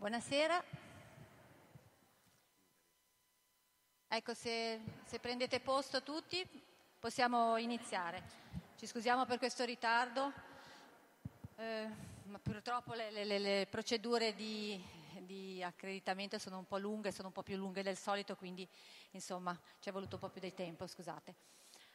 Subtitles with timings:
[0.00, 0.64] Buonasera.
[4.08, 6.42] Ecco, se, se, prendete posto tutti
[6.98, 8.22] possiamo iniziare.
[8.76, 10.32] Ci scusiamo per questo ritardo,
[11.56, 11.86] eh,
[12.22, 14.82] ma purtroppo le, le, le procedure di,
[15.18, 18.66] di, accreditamento sono un po' lunghe, sono un po' più lunghe del solito, quindi
[19.10, 21.34] insomma ci è voluto un po' più di tempo, scusate.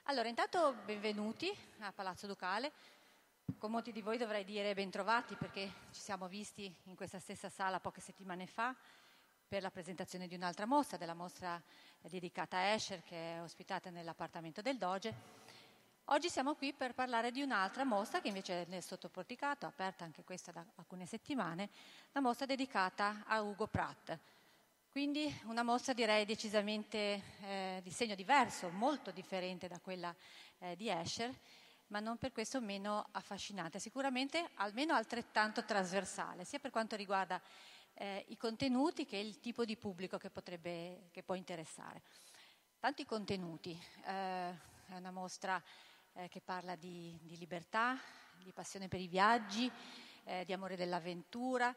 [0.03, 2.71] Allora, intanto benvenuti a Palazzo Ducale.
[3.59, 7.79] Con molti di voi dovrei dire bentrovati perché ci siamo visti in questa stessa sala
[7.79, 8.75] poche settimane fa
[9.47, 11.61] per la presentazione di un'altra mostra, della mostra
[12.01, 15.13] dedicata a Escher che è ospitata nell'appartamento del Doge.
[16.05, 20.23] Oggi siamo qui per parlare di un'altra mostra che invece è nel sottoporticato, aperta anche
[20.23, 21.69] questa da alcune settimane,
[22.13, 24.17] la mostra dedicata a Ugo Pratt.
[24.89, 30.13] Quindi una mostra direi decisamente eh, di segno diverso, molto differente da quella
[30.59, 31.33] eh, di Escher
[31.87, 37.41] ma non per questo meno affascinante, sicuramente almeno altrettanto trasversale, sia per quanto riguarda
[37.93, 42.01] eh, i contenuti che il tipo di pubblico che, potrebbe, che può interessare.
[42.79, 44.49] Tanti contenuti, eh,
[44.87, 45.61] è una mostra
[46.13, 47.99] eh, che parla di, di, libertà,
[48.37, 49.71] di passione per i viaggi,
[50.23, 51.75] eh, di amore dell'avventura,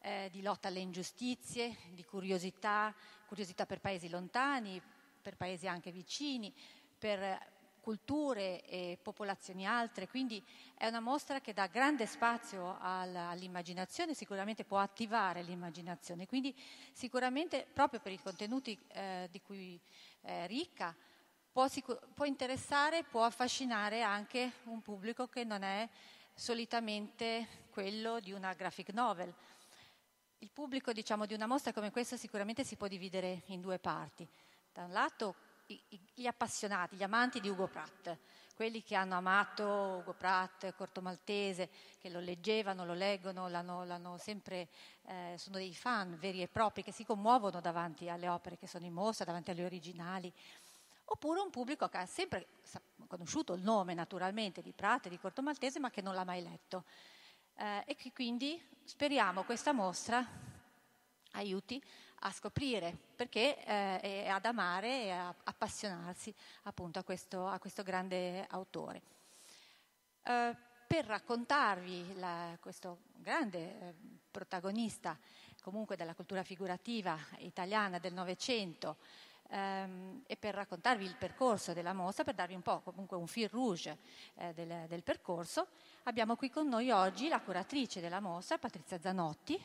[0.00, 2.94] eh, di lotta alle ingiustizie, di curiosità,
[3.26, 4.80] curiosità per paesi lontani,
[5.20, 6.54] per paesi anche vicini,
[6.96, 7.54] per
[7.86, 14.78] culture e popolazioni altre, quindi è una mostra che dà grande spazio all'immaginazione, sicuramente può
[14.78, 16.52] attivare l'immaginazione, quindi
[16.92, 19.80] sicuramente proprio per i contenuti eh, di cui
[20.20, 20.92] è ricca
[21.52, 21.68] può,
[22.12, 25.88] può interessare, può affascinare anche un pubblico che non è
[26.34, 29.32] solitamente quello di una graphic novel.
[30.38, 34.26] Il pubblico diciamo, di una mostra come questa sicuramente si può dividere in due parti.
[34.72, 38.16] Da un lato gli appassionati, gli amanti di Ugo Pratt,
[38.54, 44.16] quelli che hanno amato Ugo Pratt, Corto Maltese, che lo leggevano, lo leggono, l'hanno, l'hanno
[44.16, 44.68] sempre,
[45.02, 48.86] eh, sono dei fan veri e propri che si commuovono davanti alle opere che sono
[48.86, 50.32] in mostra, davanti alle originali.
[51.08, 52.46] Oppure un pubblico che ha sempre
[53.06, 56.42] conosciuto il nome naturalmente di Pratt e di Corto Maltese, ma che non l'ha mai
[56.42, 56.84] letto.
[57.56, 60.26] Eh, e che quindi speriamo questa mostra
[61.32, 61.82] aiuti
[62.20, 68.46] a scoprire perché eh, ad amare e a appassionarsi appunto a questo, a questo grande
[68.48, 69.02] autore.
[70.22, 70.56] Eh,
[70.86, 73.94] per raccontarvi la, questo grande eh,
[74.30, 75.18] protagonista
[75.60, 78.98] comunque della cultura figurativa italiana del Novecento
[79.50, 83.48] ehm, e per raccontarvi il percorso della mostra, per darvi un po' comunque un fil
[83.48, 83.98] rouge
[84.36, 85.66] eh, del, del percorso,
[86.04, 89.60] abbiamo qui con noi oggi la curatrice della mostra, Patrizia Zanotti,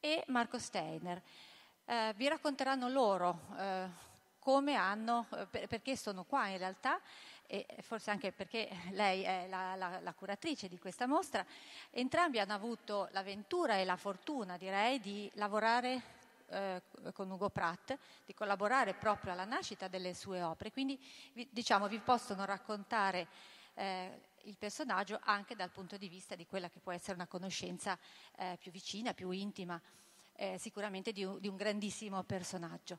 [0.00, 1.22] e Marco Steiner
[1.84, 3.88] eh, vi racconteranno loro eh,
[4.38, 7.00] come hanno, eh, per, perché sono qua in realtà
[7.46, 11.44] e forse anche perché lei è la, la, la, curatrice di questa mostra,
[11.90, 16.02] entrambi hanno avuto l'avventura e la fortuna, direi, di lavorare
[16.48, 16.82] eh,
[17.12, 17.94] con Ugo Pratt,
[18.24, 20.98] di collaborare proprio alla nascita delle sue opere, quindi
[21.34, 23.26] vi, diciamo, vi possono raccontare
[23.74, 27.98] eh, il personaggio anche dal punto di vista di quella che può essere una conoscenza
[28.36, 29.80] eh, più vicina, più intima
[30.42, 32.98] eh, sicuramente di un, di un, grandissimo personaggio.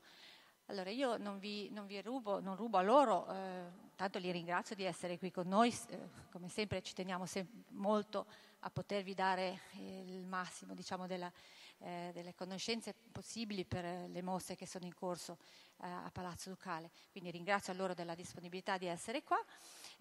[0.67, 3.63] Allora io non vi, non vi rubo, non rubo a loro, eh,
[3.97, 5.99] tanto li ringrazio di essere qui con noi, eh,
[6.31, 8.25] come sempre ci teniamo sem- molto
[8.65, 11.31] a potervi dare il massimo diciamo, della,
[11.79, 15.37] eh, delle conoscenze possibili per le mostre che sono in corso
[15.81, 16.91] eh, a Palazzo Ducale.
[17.11, 19.43] Quindi ringrazio loro della disponibilità di essere qua.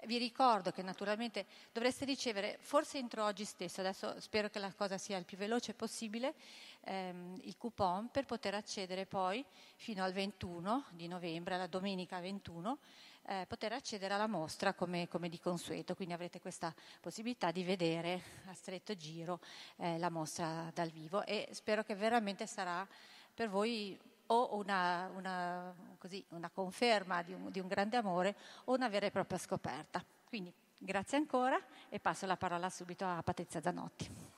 [0.04, 4.96] Vi ricordo che naturalmente dovreste ricevere, forse entro oggi stesso, adesso spero che la cosa
[4.96, 6.34] sia il più veloce possibile,
[6.80, 9.44] ehm, il coupon per poter accedere poi
[9.76, 12.78] fino al 21 di novembre, alla domenica 21,
[13.26, 18.22] eh, poter accedere alla mostra come, come, di consueto, quindi avrete questa possibilità di vedere
[18.46, 19.40] a stretto giro
[19.76, 22.86] eh, la mostra dal vivo e spero che veramente sarà
[23.34, 28.74] per voi o una, una, così, una conferma di un, di un grande amore o
[28.74, 30.04] una vera e propria scoperta.
[30.24, 34.31] Quindi grazie ancora e passo la parola subito a Patrizia Zanotti.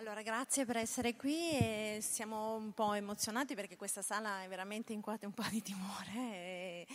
[0.00, 4.94] Allora, grazie per essere qui e siamo un po' emozionati perché questa sala è veramente
[4.94, 6.14] incuate un po' di timore.
[6.14, 6.86] E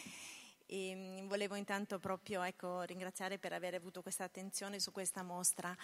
[0.67, 5.75] e mm, volevo intanto proprio ecco, ringraziare per aver avuto questa attenzione su questa mostra.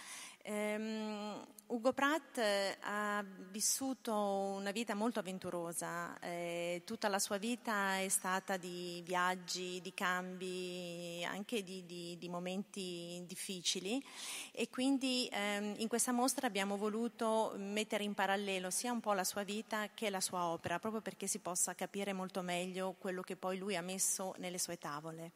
[0.46, 8.00] Um, Ugo Pratt eh, ha vissuto una vita molto avventurosa, eh, tutta la sua vita
[8.00, 14.04] è stata di viaggi, di cambi, anche di, di, di momenti difficili
[14.52, 19.24] e quindi um, in questa mostra abbiamo voluto mettere in parallelo sia un po' la
[19.24, 23.36] sua vita che la sua opera, proprio perché si possa capire molto meglio quello che
[23.36, 25.32] poi lui ha messo nelle sue sue tavole.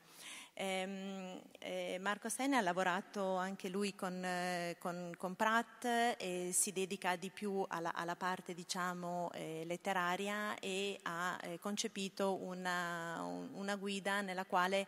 [0.58, 6.72] Ehm, eh, Marco Stene ha lavorato anche lui con, eh, con, con Pratt e si
[6.72, 14.22] dedica di più alla, alla parte diciamo, eh, letteraria e ha concepito una, una, guida
[14.22, 14.88] nella quale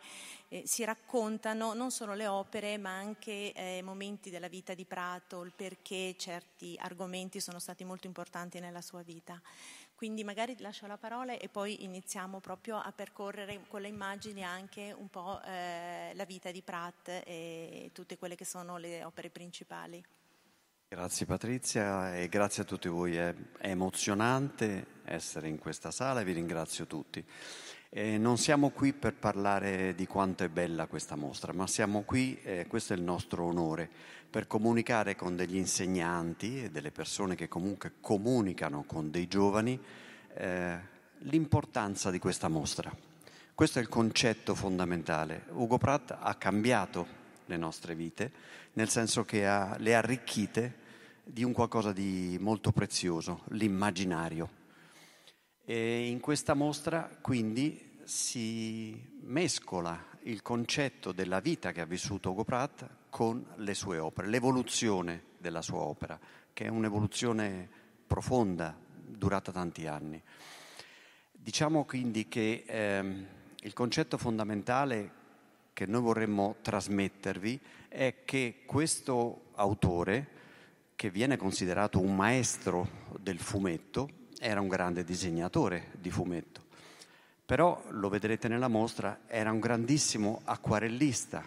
[0.64, 6.14] si raccontano non solo le opere ma anche momenti della vita di Prato, il perché
[6.16, 9.40] certi argomenti sono stati molto importanti nella sua vita.
[9.98, 14.44] Quindi magari ti lascio la parola e poi iniziamo proprio a percorrere con le immagini
[14.44, 19.28] anche un po' eh, la vita di Pratt e tutte quelle che sono le opere
[19.28, 20.00] principali.
[20.86, 23.16] Grazie Patrizia e grazie a tutti voi.
[23.16, 27.26] È, è emozionante essere in questa sala e vi ringrazio tutti.
[27.90, 32.38] E non siamo qui per parlare di quanto è bella questa mostra, ma siamo qui,
[32.42, 33.88] eh, questo è il nostro onore,
[34.28, 39.80] per comunicare con degli insegnanti e delle persone che comunque comunicano con dei giovani
[40.34, 40.78] eh,
[41.20, 42.94] l'importanza di questa mostra.
[43.54, 45.46] Questo è il concetto fondamentale.
[45.52, 47.06] Ugo Pratt ha cambiato
[47.46, 48.30] le nostre vite,
[48.74, 50.74] nel senso che ha, le ha arricchite
[51.24, 54.57] di un qualcosa di molto prezioso, l'immaginario.
[55.70, 62.42] E in questa mostra quindi si mescola il concetto della vita che ha vissuto Ugo
[62.42, 66.18] Pratt con le sue opere, l'evoluzione della sua opera,
[66.54, 67.68] che è un'evoluzione
[68.06, 70.22] profonda, durata tanti anni.
[71.32, 73.26] Diciamo quindi che ehm,
[73.60, 75.12] il concetto fondamentale
[75.74, 80.28] che noi vorremmo trasmettervi è che questo autore,
[80.96, 82.88] che viene considerato un maestro
[83.20, 86.66] del fumetto, era un grande disegnatore di fumetto
[87.48, 91.42] però lo vedrete nella mostra, era un grandissimo acquarellista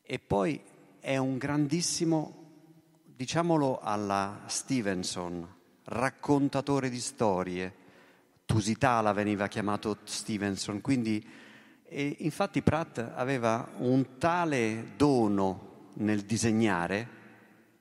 [0.00, 0.58] e poi
[0.98, 2.52] è un grandissimo,
[3.04, 5.46] diciamolo alla Stevenson,
[5.84, 7.74] raccontatore di storie.
[8.46, 11.22] Tusitala veniva chiamato Stevenson, quindi
[11.84, 17.08] e infatti Pratt aveva un tale dono nel disegnare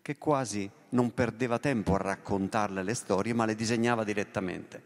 [0.02, 4.84] che quasi non perdeva tempo a raccontarle le storie, ma le disegnava direttamente.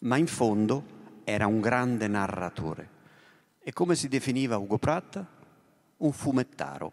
[0.00, 0.84] Ma in fondo
[1.24, 2.90] era un grande narratore.
[3.62, 5.22] E come si definiva Ugo Pratt?
[5.98, 6.92] Un fumettaro.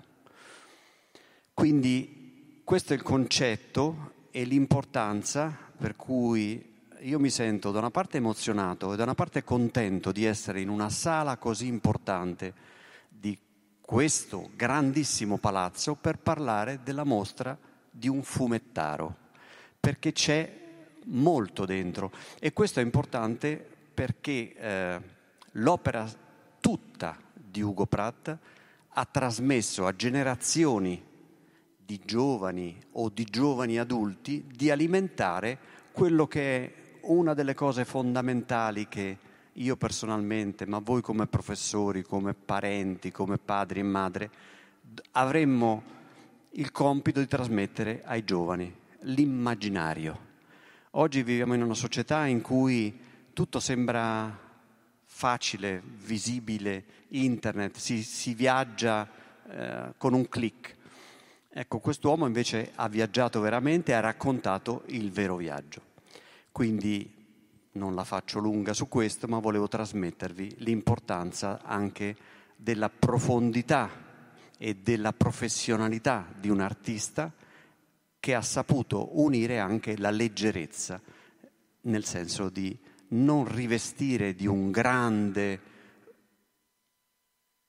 [1.54, 8.18] Quindi questo è il concetto e l'importanza per cui io mi sento da una parte
[8.18, 12.54] emozionato e da una parte contento di essere in una sala così importante
[13.10, 13.38] di
[13.81, 17.56] questo grandissimo palazzo per parlare della mostra
[17.95, 19.16] di un fumettaro,
[19.80, 20.62] perché c'è
[21.06, 22.12] molto dentro.
[22.40, 23.63] E questo è importante
[23.94, 25.01] perché eh,
[25.51, 26.10] l'opera
[26.60, 28.36] tutta di Ugo Pratt
[28.95, 31.01] ha trasmesso a generazioni
[31.86, 35.57] di giovani o di giovani adulti di alimentare
[35.92, 39.18] quello che è una delle cose fondamentali che
[39.54, 44.31] io personalmente, ma voi come professori, come parenti, come padri e madre,
[45.12, 45.93] avremmo
[46.55, 48.71] il compito di trasmettere ai giovani
[49.01, 50.31] l'immaginario.
[50.91, 52.95] Oggi viviamo in una società in cui
[53.33, 54.39] tutto sembra
[55.03, 59.09] facile, visibile, internet, si, si viaggia
[59.50, 60.75] eh, con un clic.
[61.50, 65.81] Ecco, quest'uomo invece ha viaggiato veramente ha raccontato il vero viaggio.
[66.51, 67.11] Quindi
[67.73, 72.15] non la faccio lunga su questo, ma volevo trasmettervi l'importanza anche
[72.56, 74.02] della profondità
[74.63, 77.30] e della professionalità di un artista
[78.18, 81.02] che ha saputo unire anche la leggerezza,
[81.81, 85.59] nel senso di non rivestire di un grande,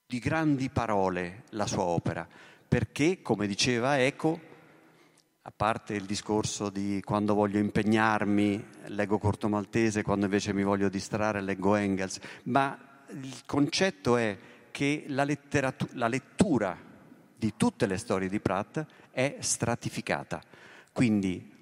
[0.06, 2.28] di grandi parole la sua opera,
[2.68, 4.40] perché, come diceva Eco,
[5.42, 10.88] a parte il discorso di quando voglio impegnarmi leggo Corto Maltese, quando invece mi voglio
[10.88, 12.78] distrarre leggo Engels, ma
[13.08, 14.38] il concetto è
[14.70, 15.26] che la,
[15.92, 16.83] la lettura
[17.44, 20.42] di tutte le storie di Pratt è stratificata.
[20.94, 21.52] Quindi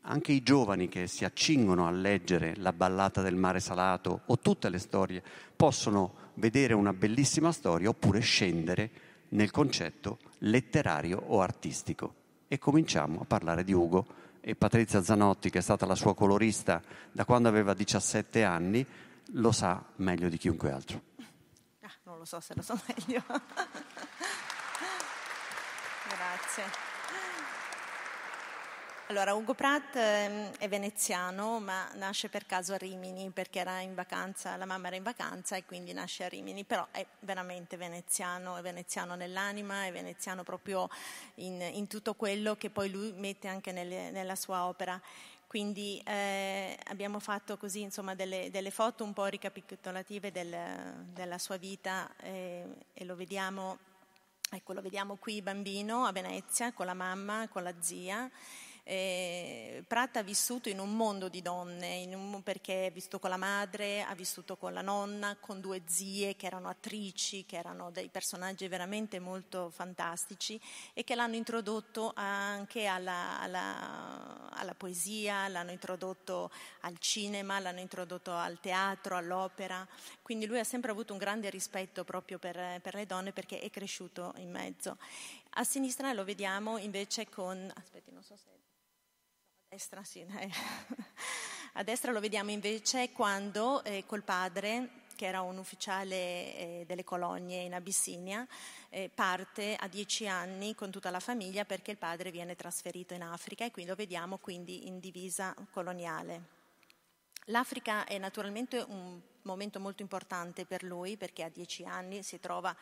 [0.00, 4.68] anche i giovani che si accingono a leggere la ballata del mare salato o tutte
[4.68, 5.22] le storie
[5.54, 8.90] possono vedere una bellissima storia oppure scendere
[9.28, 12.14] nel concetto letterario o artistico.
[12.48, 14.06] E cominciamo a parlare di Ugo
[14.40, 18.84] e Patrizia Zanotti, che è stata la sua colorista da quando aveva 17 anni,
[19.34, 21.00] lo sa meglio di chiunque altro.
[21.82, 23.22] Ah, non lo so se lo so meglio.
[26.18, 26.64] Grazie.
[29.06, 33.94] Allora, Ugo Pratt ehm, è veneziano, ma nasce per caso a Rimini perché era in
[33.94, 38.56] vacanza, la mamma era in vacanza e quindi nasce a Rimini, però è veramente veneziano,
[38.56, 40.90] è veneziano nell'anima, è veneziano proprio
[41.36, 45.00] in, in tutto quello che poi lui mette anche nelle, nella sua opera.
[45.46, 50.54] Quindi eh, abbiamo fatto così insomma, delle, delle, foto un po' ricapitolative del,
[51.14, 53.78] della sua vita eh, e lo vediamo,
[54.50, 58.30] ecco, lo vediamo qui bambino a Venezia con la mamma, con la zia
[58.90, 63.36] eh, Pratt ha vissuto in un mondo di donne, un, perché ha vissuto con la
[63.36, 68.08] madre, ha vissuto con la nonna, con due zie che erano attrici, che erano dei
[68.08, 70.58] personaggi veramente molto fantastici
[70.94, 78.32] e che l'hanno introdotto anche alla, alla, alla poesia, l'hanno introdotto al cinema, l'hanno introdotto
[78.32, 79.86] al teatro, all'opera.
[80.22, 83.68] Quindi lui ha sempre avuto un grande rispetto proprio per, per le donne perché è
[83.68, 84.96] cresciuto in mezzo.
[85.50, 87.70] A sinistra lo vediamo invece con...
[87.74, 88.58] Aspetti, non so se
[89.68, 90.24] destra, sì.
[91.74, 97.04] A destra lo vediamo invece quando eh, col padre, che era un ufficiale eh, delle
[97.04, 98.46] colonie in Abissinia,
[98.88, 103.22] eh, parte a dieci anni con tutta la famiglia perché il padre viene trasferito in
[103.22, 106.56] Africa e qui lo vediamo quindi in divisa coloniale.
[107.46, 112.74] L'Africa è naturalmente un momento molto importante per lui perché a dieci anni si trova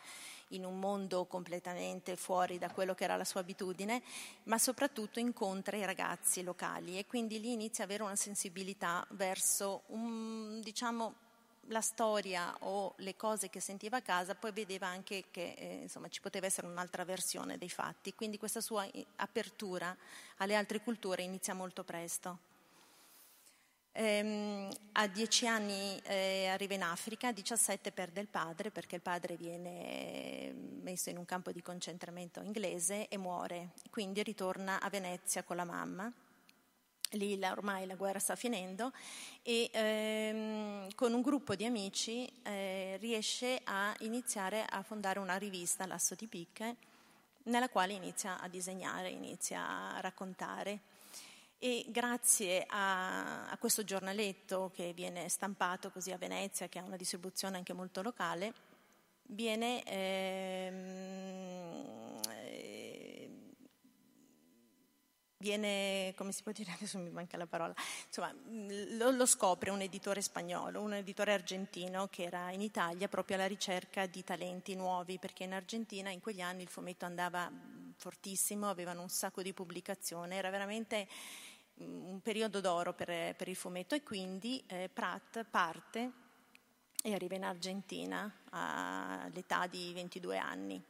[0.49, 4.01] in un mondo completamente fuori da quello che era la sua abitudine,
[4.43, 9.83] ma soprattutto incontra i ragazzi locali e quindi lì inizia ad avere una sensibilità verso
[9.87, 11.25] un, diciamo,
[11.69, 16.07] la storia o le cose che sentiva a casa, poi vedeva anche che eh, insomma,
[16.07, 18.87] ci poteva essere un'altra versione dei fatti, quindi questa sua
[19.17, 19.95] apertura
[20.37, 22.55] alle altre culture inizia molto presto.
[23.99, 29.01] Ehm, a dieci anni eh, arriva in Africa, a 17 perde il padre perché il
[29.01, 35.41] padre viene messo in un campo di concentramento inglese e muore, quindi ritorna a Venezia
[35.41, 36.13] con la mamma.
[37.11, 38.91] Lì la, ormai la guerra sta finendo
[39.41, 45.87] e ehm, con un gruppo di amici eh, riesce a iniziare a fondare una rivista,
[45.87, 46.75] Lasso di Picche,
[47.45, 50.81] nella quale inizia a disegnare, inizia a raccontare
[51.59, 56.97] e grazie a, a, questo giornaletto che viene stampato così a Venezia, che ha una
[56.97, 58.53] distribuzione anche molto locale,
[59.23, 60.75] viene, ehm,
[62.29, 63.29] eh,
[65.37, 67.73] viene, come si può dire, adesso mi manca la parola,
[68.05, 68.31] insomma,
[68.97, 73.47] lo, lo, scopre un editore spagnolo, un editore argentino che era in Italia proprio alla
[73.47, 77.51] ricerca di talenti nuovi, perché in Argentina in quegli anni il fumetto andava
[77.95, 81.07] fortissimo, avevano un sacco di pubblicazioni, era veramente
[81.77, 86.11] un periodo d'oro per, per, il fumetto e quindi eh, Pratt parte
[87.03, 90.83] e arriva in Argentina all'età di 22 anni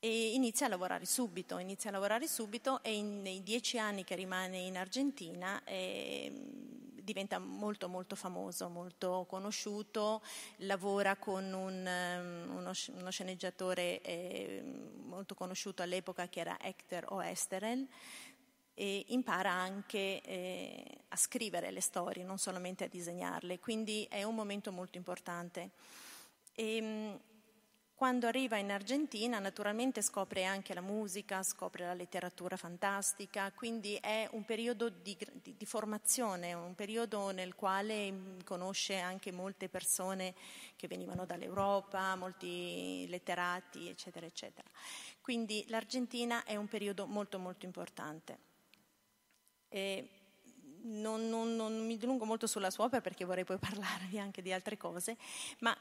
[0.00, 4.14] e inizia a lavorare subito, inizia a lavorare subito e in, nei dieci anni che
[4.14, 6.32] rimane in Argentina eh,
[7.02, 10.22] diventa molto molto famoso, molto conosciuto,
[10.58, 14.62] lavora con un, um, uno, uno, sceneggiatore eh,
[15.04, 17.88] molto conosciuto all'epoca che era Hector Oesterel
[18.78, 24.36] e impara anche eh, a scrivere le storie, non solamente a disegnarle, quindi è un
[24.36, 25.70] momento molto importante.
[26.54, 27.20] E, ehm,
[27.96, 34.28] quando arriva in Argentina naturalmente scopre anche la musica, scopre la letteratura fantastica, quindi è
[34.30, 40.36] un periodo di, di, di, formazione, un periodo nel quale conosce anche molte persone
[40.76, 44.68] che venivano dall'Europa, molti letterati, eccetera, eccetera.
[45.20, 48.47] Quindi l'Argentina è un periodo molto molto importante.
[50.80, 54.52] Non, non, non, mi dilungo molto sulla sua opera perché vorrei poi parlarvi anche di
[54.52, 55.16] altre cose,
[55.58, 55.76] ma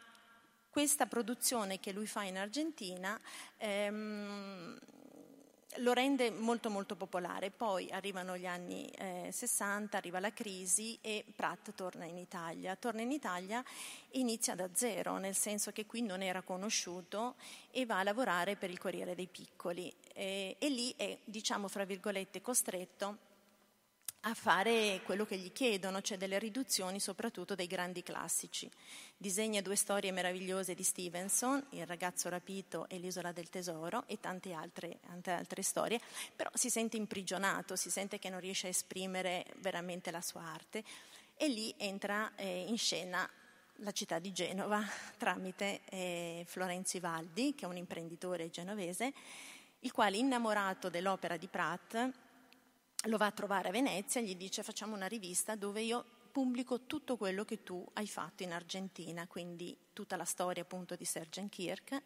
[0.70, 3.20] questa produzione che lui fa in Argentina
[3.58, 4.77] ehm,
[5.77, 7.51] lo rende molto molto popolare.
[7.51, 12.75] Poi arrivano gli anni eh, 60, arriva la crisi e Pratt torna in Italia.
[12.75, 13.63] Torna in Italia
[14.10, 17.36] e inizia da zero, nel senso che qui non era conosciuto
[17.72, 19.94] e va a lavorare per il Corriere dei Piccoli.
[20.13, 23.25] E, e lì è, diciamo, fra virgolette, costretto
[24.29, 28.69] a fare quello che gli chiedono, cioè delle riduzioni soprattutto dei grandi classici.
[29.15, 34.51] Disegna due storie meravigliose di Stevenson, Il ragazzo rapito e L'isola del tesoro e tante
[34.51, 36.01] altre, tante altre storie,
[36.36, 40.84] però si sente imprigionato, si sente che non riesce a esprimere veramente la sua arte
[41.38, 43.29] e lì entra eh, in scena
[43.81, 44.84] la città di Genova
[45.17, 49.13] tramite eh, Florenzi Valdi, che è un imprenditore genovese,
[49.79, 52.25] il quale innamorato dell'opera di Pratt
[53.06, 56.82] lo va a trovare a Venezia e gli dice facciamo una rivista dove io pubblico
[56.82, 62.01] tutto quello che tu hai fatto in Argentina, quindi tutta la storia appunto di Sergenkirch,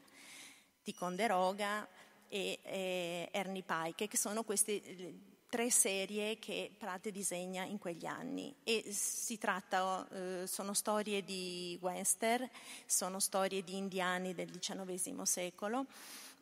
[0.83, 1.88] di Conderoga
[2.27, 5.19] e, e Ernie Pike, che sono queste eh,
[5.50, 8.55] tre serie che Prate disegna in quegli anni.
[8.63, 12.50] E si tratta, eh, sono storie di western,
[12.86, 15.86] sono storie di indiani del XIX secolo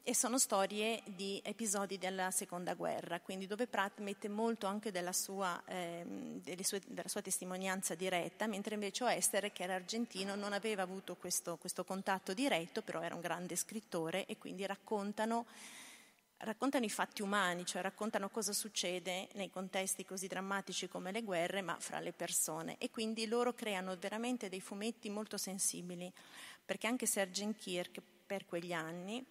[0.04, 5.14] e sono storie di episodi della seconda guerra, quindi dove Pratt mette molto anche della
[5.14, 10.82] sua, eh, sue, della sua testimonianza diretta, mentre invece Oester, che era argentino, non aveva
[10.82, 15.46] avuto questo, questo contatto diretto, però era un grande scrittore e quindi raccontano
[16.40, 21.62] raccontano i fatti umani, cioè raccontano cosa succede nei contesti così drammatici come le guerre,
[21.62, 22.78] ma fra le persone.
[22.78, 26.12] E quindi loro creano veramente dei fumetti molto sensibili,
[26.64, 29.26] perché anche Sergeant Kirk per quegli anni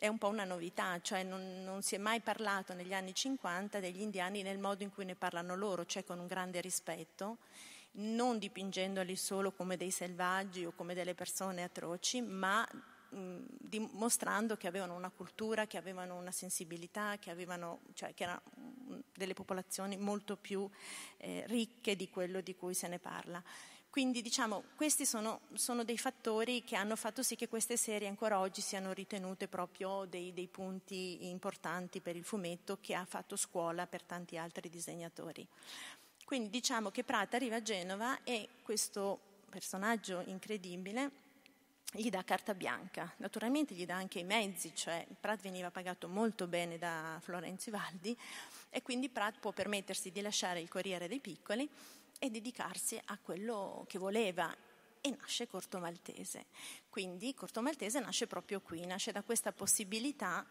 [0.00, 3.80] è un po' una novità, cioè non, non, si è mai parlato negli anni 50
[3.80, 7.36] degli indiani nel modo in cui ne parlano loro, cioè con un grande rispetto,
[7.92, 12.66] non dipingendoli solo come dei selvaggi o come delle persone atroci, ma
[13.10, 18.40] dimostrando che avevano una cultura, che avevano una sensibilità, che, avevano, cioè, che erano
[19.12, 20.66] delle popolazioni molto più
[21.18, 23.42] eh, ricche di quello di cui se ne parla.
[23.90, 28.38] Quindi diciamo, questi sono, sono, dei fattori che hanno fatto sì che queste serie ancora
[28.38, 33.88] oggi siano ritenute proprio dei, dei, punti importanti per il fumetto che ha fatto scuola
[33.88, 35.44] per tanti altri disegnatori.
[36.24, 39.18] Quindi diciamo che Prata arriva a Genova e questo
[39.50, 41.28] personaggio incredibile
[41.92, 46.46] gli dà carta bianca, naturalmente gli dà anche i mezzi, cioè Pratt veniva pagato molto
[46.46, 48.16] bene da Florenzo Valdi
[48.70, 51.68] e quindi Pratt può permettersi di lasciare il Corriere dei Piccoli
[52.20, 54.54] e dedicarsi a quello che voleva
[55.00, 56.46] e nasce Corto Maltese.
[56.88, 60.46] Quindi Corto Maltese nasce proprio qui, nasce da questa possibilità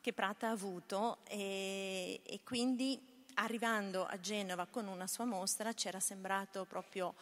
[0.00, 3.00] che Prata ha avuto e, e quindi
[3.34, 7.14] arrivando a Genova con una sua mostra c'era sembrato proprio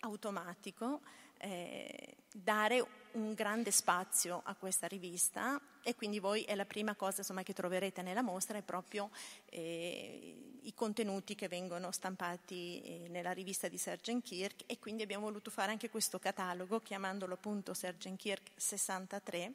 [0.00, 1.02] automatico
[1.40, 7.20] eh, dare un grande spazio a questa rivista e quindi voi è la prima cosa
[7.20, 9.10] insomma, che troverete nella mostra è proprio
[9.46, 15.24] eh, i contenuti che vengono stampati eh, nella rivista di Sergeant Kirk e quindi abbiamo
[15.24, 19.54] voluto fare anche questo catalogo chiamandolo appunto Sergeant Kirk 63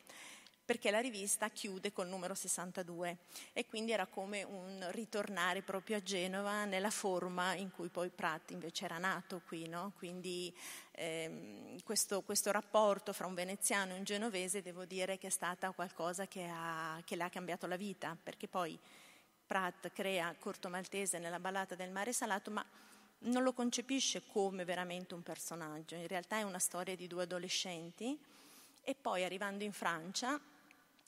[0.65, 3.17] perché la rivista chiude col numero 62
[3.53, 8.49] e quindi era come un ritornare proprio a Genova nella forma in cui poi Pratt
[8.49, 9.93] invece era nato qui, no?
[9.95, 10.53] quindi
[10.91, 15.71] ehm, questo, questo, rapporto fra un veneziano e un genovese devo dire che è stata
[15.71, 18.77] qualcosa che, ha, che le ha cambiato la vita, perché poi
[19.45, 22.65] Pratt crea Corto Maltese nella ballata del mare salato, ma
[23.19, 28.19] non lo concepisce come veramente un personaggio, in realtà è una storia di due adolescenti
[28.83, 30.39] e poi arrivando in Francia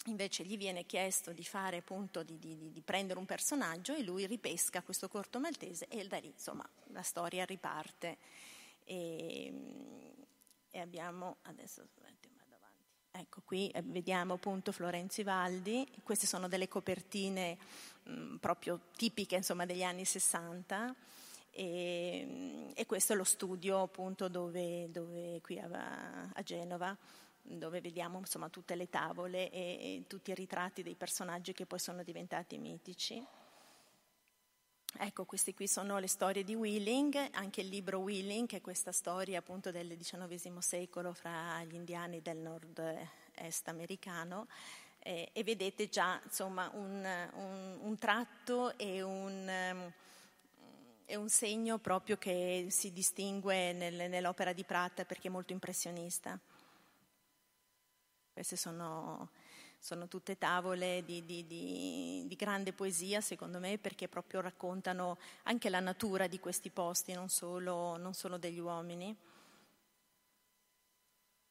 [0.05, 4.25] invece gli viene chiesto di fare appunto di, di, di, prendere un personaggio e lui
[4.25, 8.17] ripesca questo corto maltese e da lì insomma la storia riparte.
[8.86, 9.53] E,
[10.69, 11.86] e abbiamo adesso
[13.12, 17.57] ecco qui eh, vediamo appunto Florenzo Ivaldi queste sono delle copertine
[18.03, 20.95] mh, proprio tipiche insomma degli anni 60
[21.49, 26.95] e, e questo è lo studio appunto dove, dove qui a, a Genova
[27.47, 31.79] dove vediamo insomma, tutte le tavole e, e, tutti i ritratti dei personaggi che poi
[31.79, 33.23] sono diventati mitici.
[34.99, 38.91] Ecco, queste qui sono le storie di Wheeling, anche il libro Wheeling, che è questa
[38.91, 44.47] storia appunto del XIX secolo fra gli indiani del nord-est americano.
[44.99, 49.93] Eh, e vedete già insomma, un, un, un tratto e un, um,
[51.19, 56.39] un, segno proprio che si distingue nel, nell'opera di Pratt perché è molto impressionista.
[58.38, 59.30] Queste sono,
[59.80, 65.71] sono tutte tavole di, di, di, di, grande poesia, secondo me, perché proprio raccontano anche
[65.71, 69.17] la natura di questi posti, non solo, non solo degli uomini.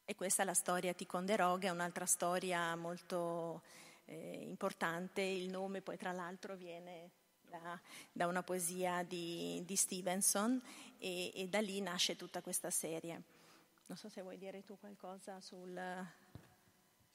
[0.05, 3.63] E questa è la storia Ticonderoga, è un'altra storia molto
[4.05, 5.21] eh, importante.
[5.21, 7.09] Il nome poi tra l'altro viene
[7.49, 7.77] da,
[8.13, 10.61] da una poesia di, Stevenson
[10.99, 13.21] e, e, da lì nasce tutta questa serie.
[13.87, 15.77] Non so se vuoi dire tu qualcosa sul,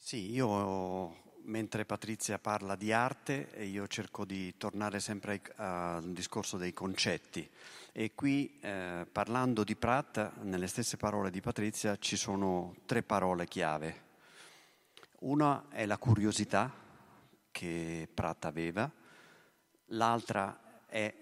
[0.05, 6.73] sì, io mentre Patrizia parla di arte, io cerco di tornare sempre al discorso dei
[6.73, 7.49] concetti
[7.93, 13.47] e qui eh, parlando di Pratt, nelle stesse parole di Patrizia ci sono tre parole
[13.47, 14.01] chiave.
[15.19, 16.69] Una è la curiosità
[17.49, 18.91] che Pratt aveva,
[19.85, 21.15] l'altra è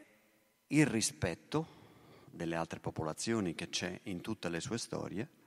[0.65, 1.67] il rispetto
[2.31, 5.39] delle altre popolazioni che c'è in tutte le sue storie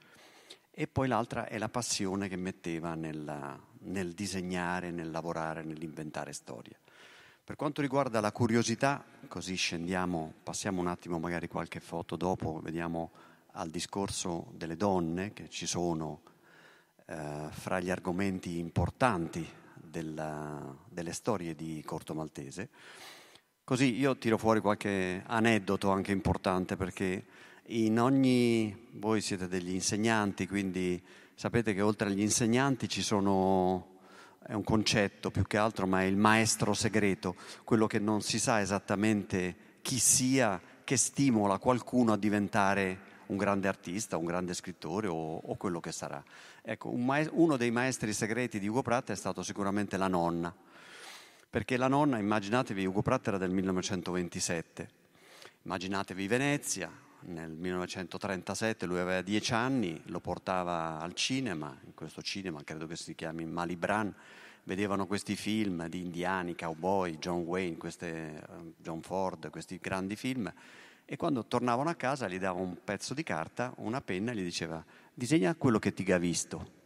[0.77, 6.79] e poi l'altra è la passione che metteva nel, nel disegnare, nel lavorare, nell'inventare storie.
[7.45, 13.13] Per quanto riguarda la curiosità, così scendiamo, passiamo un attimo magari qualche foto dopo, vediamo
[13.53, 16.23] al discorso delle donne che ci sono
[17.07, 22.69] eh, fra gli argomenti importanti della, delle storie di Corto Maltese.
[23.63, 27.25] Così io tiro fuori qualche aneddoto anche importante perché
[27.69, 31.03] in ogni, voi siete degli insegnanti, quindi
[31.35, 33.93] sapete che oltre agli insegnanti ci sono
[34.47, 38.39] è un concetto più che altro, ma è il maestro segreto, quello che non si
[38.39, 45.09] sa esattamente chi sia, che stimola qualcuno a diventare un grande artista, un grande scrittore
[45.09, 46.23] o, o quello che sarà.
[46.61, 50.55] Ecco, un maest- uno dei maestri segreti di Ugo Pratt è stato sicuramente la nonna,
[51.49, 54.89] perché la nonna, immaginatevi, Ugo Pratt era del 1927,
[55.63, 56.91] immaginatevi Venezia,
[57.27, 62.97] nel 1937 lui aveva dieci anni, lo portava al cinema, in questo cinema credo che
[62.97, 64.15] si chiami Malibran,
[64.65, 68.43] vedevano questi film di indiani, cowboy, John Wayne, queste, eh,
[68.77, 70.53] John Ford, questi grandi film
[71.07, 74.43] e quando tornavano a casa gli dava un pezzo di carta, una penna e gli
[74.43, 74.83] diceva
[75.13, 76.83] disegna quello che ti ha visto.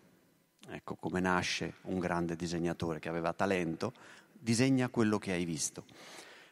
[0.71, 3.93] Ecco come nasce un grande disegnatore che aveva talento,
[4.33, 5.85] disegna quello che hai visto.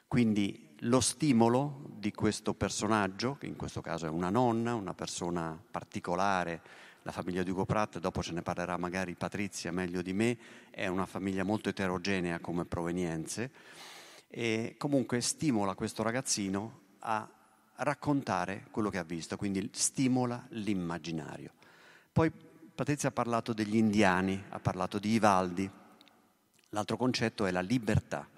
[0.09, 5.59] Quindi lo stimolo di questo personaggio, che in questo caso è una nonna, una persona
[5.71, 6.61] particolare,
[7.03, 10.39] la famiglia di Ugo Pratt, dopo ce ne parlerà magari Patrizia meglio di me,
[10.71, 13.51] è una famiglia molto eterogenea come provenienze
[14.29, 17.29] e comunque stimola questo ragazzino a
[17.77, 21.53] raccontare quello che ha visto, quindi stimola l'immaginario.
[22.13, 22.33] Poi
[22.75, 25.71] Patrizia ha parlato degli indiani, ha parlato di Ivaldi,
[26.71, 28.29] l'altro concetto è la libertà.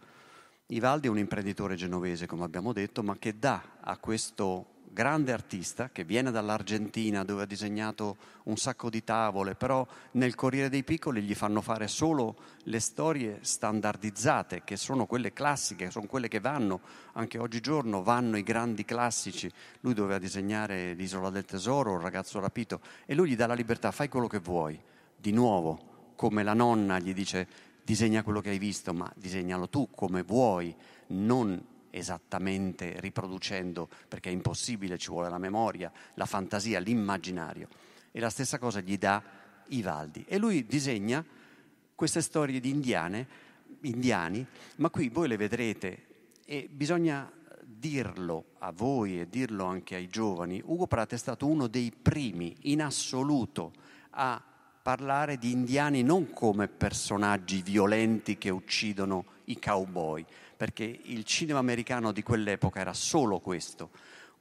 [0.70, 5.88] Ivaldi è un imprenditore genovese, come abbiamo detto, ma che dà a questo grande artista
[5.88, 11.22] che viene dall'Argentina dove ha disegnato un sacco di tavole, però nel Corriere dei Piccoli
[11.22, 16.80] gli fanno fare solo le storie standardizzate, che sono quelle classiche, sono quelle che vanno,
[17.12, 19.50] anche oggigiorno vanno i grandi classici.
[19.80, 23.90] Lui doveva disegnare l'Isola del Tesoro, il ragazzo rapito, e lui gli dà la libertà,
[23.90, 24.78] fai quello che vuoi.
[25.16, 29.88] Di nuovo, come la nonna gli dice, disegna quello che hai visto, ma disegnalo tu
[29.94, 37.66] come vuoi, non esattamente riproducendo, perché è impossibile, ci vuole la memoria, la fantasia, l'immaginario.
[38.12, 39.22] E la stessa cosa gli dà
[39.68, 40.22] Ivaldi.
[40.28, 41.24] E lui disegna
[41.94, 43.26] queste storie di indiane,
[43.80, 44.46] indiani,
[44.76, 46.04] ma qui voi le vedrete
[46.44, 47.32] e bisogna
[47.64, 50.60] dirlo a voi e dirlo anche ai giovani.
[50.62, 53.72] Ugo Pratt è stato uno dei primi in assoluto
[54.10, 54.42] a
[54.88, 60.24] parlare di indiani non come personaggi violenti che uccidono i cowboy,
[60.56, 63.90] perché il cinema americano di quell'epoca era solo questo.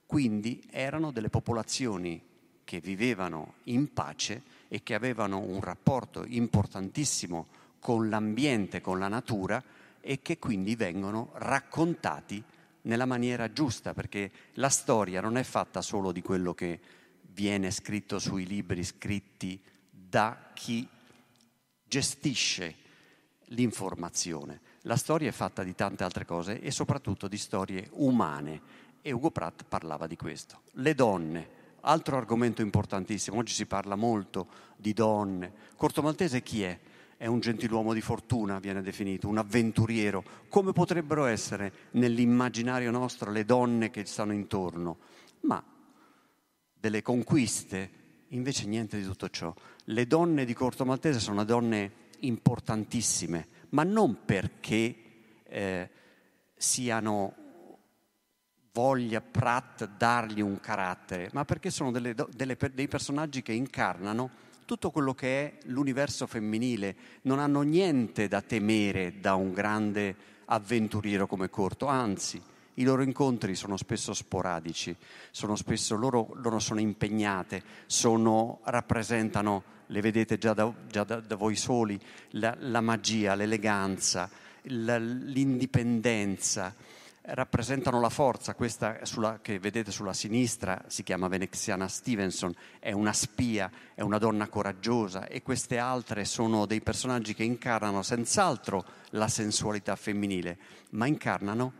[0.05, 2.23] Quindi erano delle popolazioni
[2.63, 9.61] che vivevano in pace e che avevano un rapporto importantissimo con l'ambiente, con la natura
[9.99, 12.41] e che quindi vengono raccontati
[12.83, 16.79] nella maniera giusta, perché la storia non è fatta solo di quello che
[17.33, 19.61] viene scritto sui libri scritti
[20.09, 20.87] da chi
[21.83, 22.75] gestisce
[23.51, 24.61] l'informazione.
[24.81, 29.31] La storia è fatta di tante altre cose e soprattutto di storie umane e Ugo
[29.31, 30.61] Pratt parlava di questo.
[30.73, 31.49] Le donne,
[31.81, 35.53] altro argomento importantissimo, oggi si parla molto di donne.
[35.75, 36.79] Corto Maltese chi è?
[37.17, 40.23] È un gentiluomo di fortuna, viene definito, un avventuriero.
[40.49, 44.97] Come potrebbero essere nell'immaginario nostro le donne che stanno intorno?
[45.41, 45.63] Ma
[46.79, 47.89] delle conquiste,
[48.29, 49.53] invece niente di tutto ciò.
[49.89, 54.95] Le donne di Corto Maltese sono donne importantissime, ma non perché
[55.43, 55.89] eh,
[56.57, 57.35] siano
[58.73, 64.29] voglia Pratt dargli un carattere, ma perché sono delle, delle, dei personaggi che incarnano
[64.65, 71.27] tutto quello che è l'universo femminile, non hanno niente da temere da un grande avventuriero
[71.27, 72.41] come Corto, anzi
[72.73, 74.93] i loro incontri sono spesso sporadici,
[75.31, 81.35] sono spesso loro, loro sono impegnate, sono, rappresentano le vedete già da, già da, da
[81.35, 81.99] voi soli,
[82.31, 84.29] la, la magia, l'eleganza,
[84.63, 86.73] la, l'indipendenza,
[87.29, 93.11] rappresentano la forza, questa sulla, che vedete sulla sinistra si chiama Veneziana Stevenson, è una
[93.11, 99.27] spia, è una donna coraggiosa e queste altre sono dei personaggi che incarnano senz'altro la
[99.27, 100.57] sensualità femminile,
[100.91, 101.73] ma incarnano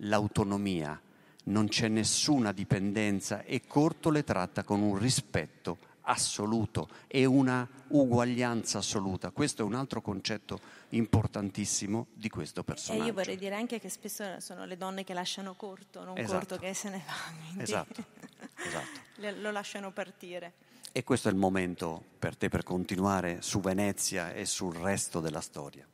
[0.00, 1.00] l'autonomia,
[1.44, 8.78] non c'è nessuna dipendenza e Corto le tratta con un rispetto assoluto e una uguaglianza
[8.78, 9.30] assoluta.
[9.30, 13.04] Questo è un altro concetto importantissimo di questo personaggio.
[13.04, 16.32] E io vorrei dire anche che spesso sono le donne che lasciano corto, non esatto.
[16.32, 17.62] corto che se ne va.
[17.62, 18.04] Esatto.
[18.66, 19.40] esatto.
[19.40, 20.68] lo lasciano partire.
[20.92, 25.40] E questo è il momento per te per continuare su Venezia e sul resto della
[25.40, 25.86] storia.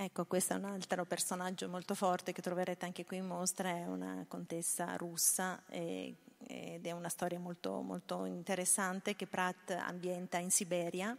[0.00, 3.86] Ecco, questo è un altro personaggio molto forte che troverete anche qui in mostra, è
[3.86, 6.14] una contessa russa e
[6.48, 11.16] ed è una storia molto, molto interessante che Pratt ambienta in Siberia.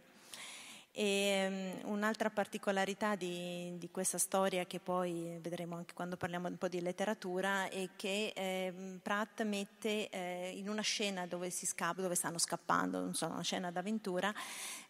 [0.92, 6.56] E, um, un'altra particolarità di, di, questa storia, che poi vedremo anche quando parliamo un
[6.56, 12.16] po' di letteratura, è che eh, Pratt mette eh, in una scena dove, scappa, dove
[12.16, 14.34] stanno scappando, so, una scena d'avventura,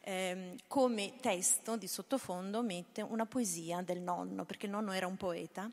[0.01, 5.17] eh, come testo di sottofondo mette una poesia del nonno, perché il nonno era un
[5.17, 5.71] poeta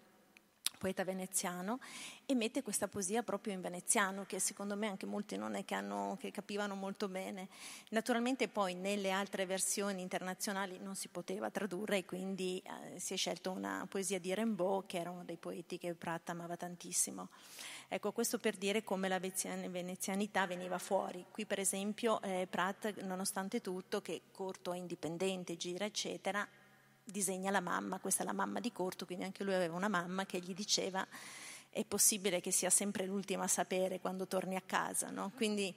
[0.78, 1.80] poeta veneziano,
[2.26, 5.76] e mette questa poesia proprio in veneziano, che secondo me anche molti non è che,
[5.76, 7.48] hanno, che capivano molto bene.
[7.90, 13.52] Naturalmente poi nelle altre versioni internazionali non si poteva tradurre quindi eh, si è scelto
[13.52, 17.30] una poesia di Rimbaud, che era uno dei poeti che Pratt amava tantissimo.
[17.88, 21.26] Ecco, questo per dire come la venezianità veniva fuori.
[21.32, 26.48] Qui per esempio eh, Pratt, nonostante tutto, che corto è indipendente, gira, eccetera,
[27.08, 30.26] disegna la mamma, questa è la mamma di Corto, quindi anche lui aveva una mamma
[30.26, 31.08] che gli diceva
[31.70, 35.32] è possibile che sia sempre l'ultima a sapere quando torni a casa, no?
[35.36, 35.74] quindi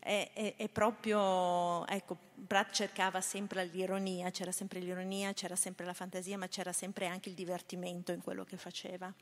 [0.00, 2.16] è, è, è, proprio, ecco,
[2.46, 7.28] Pratt cercava sempre l'ironia, c'era sempre l'ironia, c'era sempre la fantasia, ma c'era sempre anche
[7.28, 9.12] il divertimento in quello che faceva.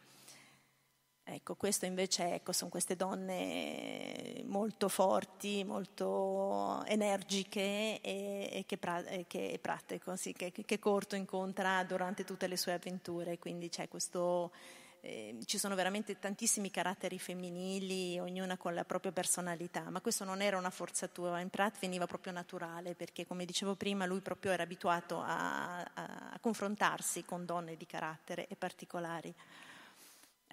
[1.33, 9.25] Ecco, questo invece ecco, sono queste donne molto forti, molto energiche e, e che, e
[9.27, 13.39] che pratico, sì, che, che, Corto incontra durante tutte le sue avventure.
[13.39, 14.53] Quindi questo,
[15.01, 20.43] eh, ci sono veramente tantissimi caratteri femminili, ognuna con la propria personalità, ma questo non
[20.43, 24.65] era una forzatura, in Pratt veniva proprio naturale, perché come dicevo prima lui proprio era
[24.65, 29.35] abituato a, a, a confrontarsi con donne di carattere e particolari.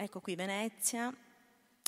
[0.02, 1.14] Ecco qui Venezia.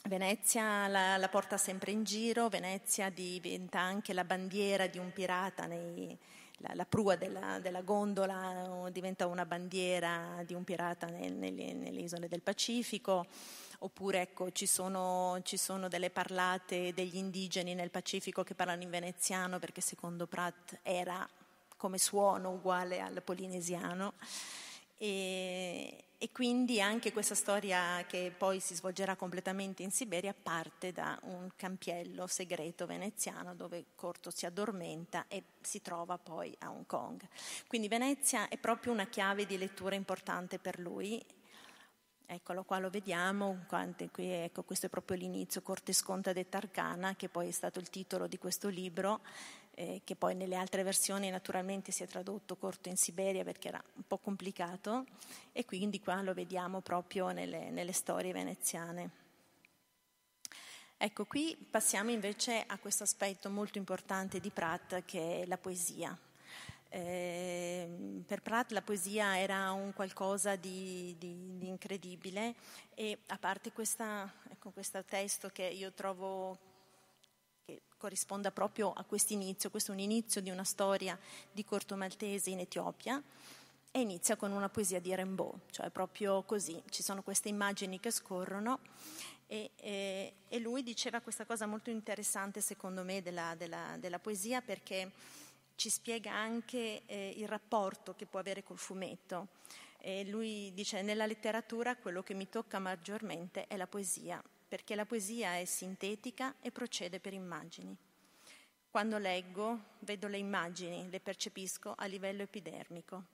[0.03, 5.65] Venezia la, la, porta sempre in giro, Venezia diventa anche la bandiera di un pirata,
[5.65, 6.17] nei,
[6.57, 12.01] la, la, prua della, della, gondola diventa una bandiera di un pirata nel, nelle, nelle,
[12.01, 13.27] isole del Pacifico,
[13.79, 18.89] oppure ecco, ci, sono, ci sono delle parlate degli indigeni nel Pacifico che parlano in
[18.89, 21.25] veneziano perché secondo Pratt era
[21.77, 24.15] come suono uguale al polinesiano.
[24.97, 31.17] E, e quindi anche questa storia che poi si svolgerà completamente in Siberia parte da
[31.23, 37.27] un campiello segreto veneziano dove Corto si addormenta e si trova poi a Hong Kong.
[37.65, 41.19] Quindi Venezia è proprio una chiave di lettura importante per lui.
[42.27, 43.65] Eccolo qua, lo vediamo,
[44.11, 47.89] qui, ecco, questo è proprio l'inizio, Corte Sconta de Tarcana, che poi è stato il
[47.89, 49.21] titolo di questo libro,
[49.75, 53.83] eh, che poi nelle altre versioni naturalmente si è tradotto corto in Siberia perché era
[53.95, 55.05] un po' complicato
[55.51, 59.19] e quindi qua lo vediamo proprio nelle, nelle storie veneziane.
[60.97, 66.15] Ecco, qui passiamo invece a questo aspetto molto importante di Pratt che è la poesia.
[66.93, 72.53] Eh, per Pratt la poesia era un qualcosa di, di, di incredibile
[72.93, 76.70] e a parte questa, ecco, questo testo che io trovo
[77.71, 81.17] che corrisponda proprio a questo inizio, questo è un inizio di una storia
[81.51, 83.21] di Corto Maltese in Etiopia
[83.91, 88.11] e inizia con una poesia di Rimbaud, cioè proprio così, ci sono queste immagini che
[88.11, 88.79] scorrono
[89.47, 94.61] e, e, e lui diceva questa cosa molto interessante secondo me della, della, della poesia
[94.61, 95.11] perché
[95.75, 99.47] ci spiega anche eh, il rapporto che può avere col fumetto.
[100.03, 105.05] E lui dice nella letteratura quello che mi tocca maggiormente è la poesia perché la
[105.05, 107.93] poesia è sintetica e procede per immagini.
[108.89, 113.25] Quando leggo, vedo le immagini, le percepisco a livello epidermico.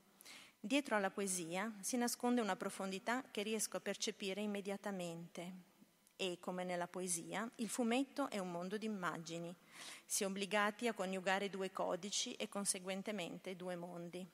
[0.60, 5.52] Dietro alla poesia si nasconde una profondità che riesco a percepire immediatamente
[6.16, 9.56] e, come nella poesia, il fumetto è un mondo di immagini.
[10.08, 14.28] Si è obbligati a coniugare due codici e conseguentemente due mondi.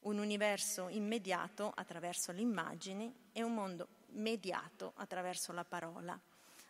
[0.00, 6.18] Un universo immediato attraverso le immagini e un mondo mediato attraverso la parola.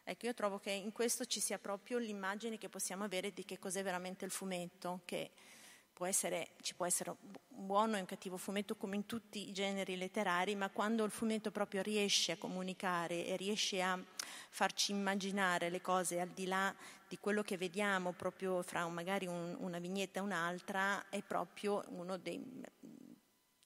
[0.04, 3.58] Ecco, io trovo che in questo ci sia proprio l'immagine che possiamo avere di che
[3.58, 5.30] cos'è veramente il fumetto, che
[5.92, 7.16] può essere, ci può essere
[7.48, 11.10] un buono e un cattivo fumetto come in tutti i generi letterari, ma quando il
[11.10, 13.98] fumetto proprio riesce a comunicare e riesce a
[14.50, 16.74] farci immaginare le cose al di là
[17.08, 22.16] di quello che vediamo proprio fra magari un, una vignetta e un'altra, è proprio uno
[22.16, 22.64] dei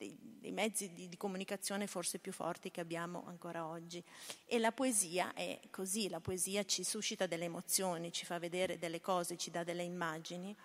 [0.01, 4.03] dei, dei mezzi di, di, comunicazione forse più forti che abbiamo ancora oggi.
[4.47, 9.01] E la poesia è così, la poesia ci suscita delle emozioni, ci fa vedere delle
[9.01, 10.57] cose, ci dà delle immagini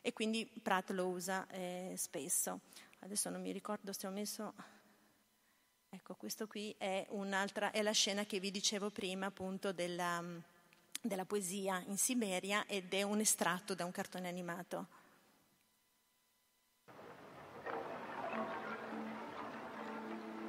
[0.00, 2.60] e quindi Pratt lo usa eh, spesso.
[3.00, 4.54] Adesso non mi ricordo se ho messo...
[5.88, 10.22] Ecco, questo qui è è la scena che vi dicevo prima appunto della,
[11.00, 15.04] della poesia in Siberia ed è un estratto da un cartone animato.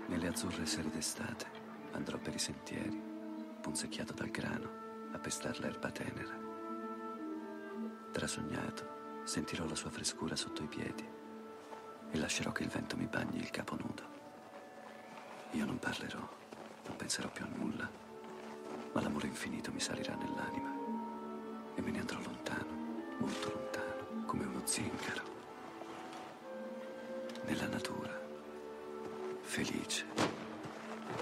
[0.07, 1.45] Nelle azzurre sere d'estate
[1.91, 3.01] andrò per i sentieri,
[3.61, 6.33] punzecchiato dal grano, a pestar l'erba tenera.
[8.11, 11.05] Trasognato sentirò la sua frescura sotto i piedi
[12.09, 14.15] e lascerò che il vento mi bagni il capo nudo.
[15.51, 16.29] Io non parlerò,
[16.85, 17.89] non penserò più a nulla,
[18.93, 20.73] ma l'amore infinito mi salirà nell'anima
[21.75, 25.35] e me ne andrò lontano, molto lontano, come uno zingaro,
[27.43, 28.16] nella natura,
[29.47, 30.05] felice,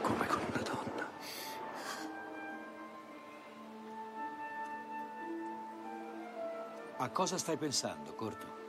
[0.01, 1.09] come con una donna.
[6.97, 8.63] A cosa stai pensando, Corto?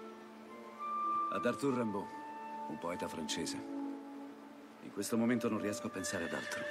[1.32, 2.06] Ad Arthur Rimbaud,
[2.68, 3.56] un poeta francese.
[4.82, 6.62] In questo momento non riesco a pensare ad altro.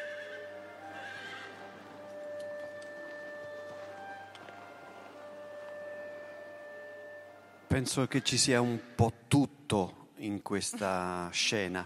[7.68, 11.86] Penso che ci sia un po' tutto in questa scena,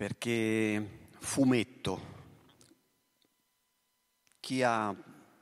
[0.00, 2.00] perché fumetto,
[4.40, 4.96] chi ha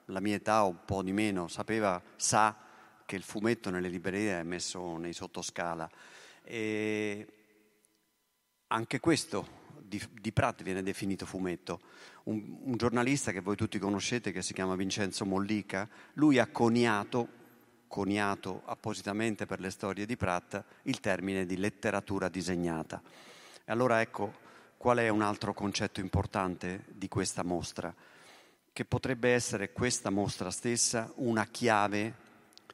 [0.06, 2.56] la mia età o un po' di meno sapeva, sa
[3.06, 5.88] che il fumetto nelle librerie è messo nei sottoscala
[6.42, 7.26] e
[8.66, 11.80] anche questo di, di Pratt viene definito fumetto.
[12.24, 17.28] Un, un, giornalista che voi tutti conoscete, che si chiama Vincenzo Mollica, lui ha coniato,
[17.86, 23.00] coniato appositamente per le storie di Pratt, il termine di letteratura disegnata.
[23.64, 24.46] E allora ecco
[24.78, 27.94] qual è un altro concetto importante di questa mostra,
[28.72, 32.14] che potrebbe essere questa mostra stessa una chiave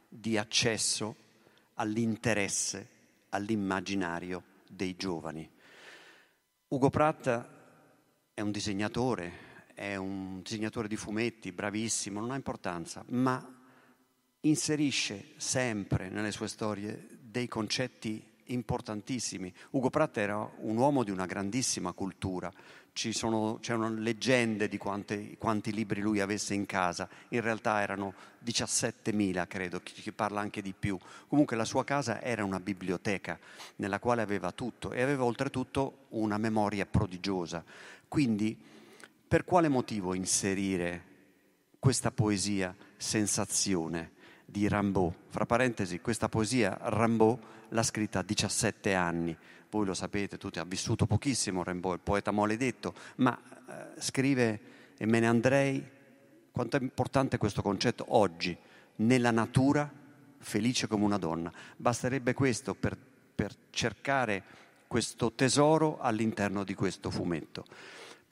[0.07, 1.17] di accesso
[1.75, 2.89] all'interesse,
[3.31, 5.51] all'immaginario dei giovani.
[6.69, 7.47] Ugo Pratt
[8.35, 13.43] è un disegnatore, è un disegnatore di fumetti, bravissimo, non ha importanza, ma
[14.41, 19.53] inserisce sempre nelle sue storie dei concetti importantissimi.
[19.71, 22.53] Ugo Pratt era un uomo di una grandissima cultura,
[22.95, 29.47] sono, c'erano leggende di quante, quanti libri lui avesse in casa, in realtà erano 17.000
[29.49, 30.99] credo, chi parla anche di più.
[31.27, 33.39] Comunque la sua casa era una biblioteca
[33.77, 37.65] nella quale aveva tutto e aveva oltretutto una memoria prodigiosa.
[38.07, 38.57] Quindi
[39.27, 41.13] per quale motivo inserire
[41.81, 44.13] questa poesia sensazione
[44.45, 45.13] di Rimbaud?
[45.31, 49.37] Fra parentesi, questa poesia Rimbaud l'ha scritta a 17 anni
[49.75, 54.61] voi lo sapete, tutti, ha vissuto pochissimo Rimbaud, il poeta maledetto, ma eh, scrive
[54.97, 55.85] e me ne andrei,
[56.53, 58.57] quanto è importante questo concetto oggi,
[58.97, 59.91] nella natura
[60.39, 61.53] felice come una donna.
[61.77, 62.97] Basterebbe questo per,
[63.35, 64.45] per cercare
[64.87, 67.65] questo tesoro all'interno di questo fumetto.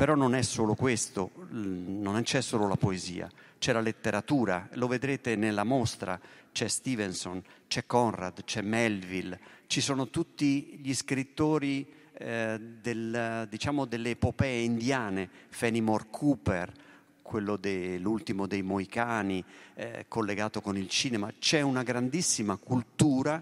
[0.02, 5.36] Però non è solo questo, non c'è solo la poesia, c'è la letteratura, lo vedrete
[5.36, 9.38] nella mostra, c'è Stevenson, c'è Conrad, c'è Melville,
[9.68, 16.72] ci sono tutti gli scrittori eh, del, diciamo delle epopee indiane, Fenimore Cooper,
[17.22, 21.32] quello dell'ultimo dei Moicani, eh, collegato con il cinema.
[21.38, 23.40] C'è una grandissima cultura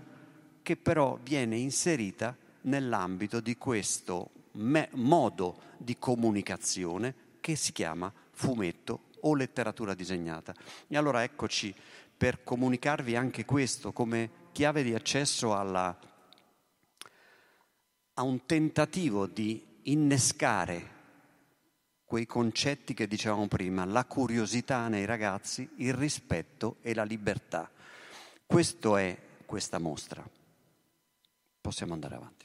[0.61, 9.09] che però viene inserita nell'ambito di questo me- modo di comunicazione che si chiama fumetto
[9.21, 10.55] o letteratura disegnata.
[10.89, 11.75] E allora eccoci
[12.17, 15.99] per comunicarvi anche questo come chiave di accesso alla
[18.15, 20.99] a un tentativo di innescare
[22.05, 27.71] quei concetti che dicevamo prima, la curiosità nei ragazzi, il rispetto e la libertà.
[28.45, 30.29] Questo è questa mostra.
[31.61, 32.40] Possiamo andare avanti.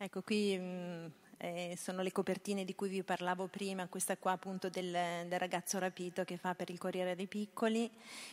[0.00, 1.06] Ecco, qui mm,
[1.38, 5.78] eh, sono le copertine di cui vi parlavo prima, questa qua appunto del, del, ragazzo
[5.78, 7.90] rapito che fa per il Corriere dei Piccoli.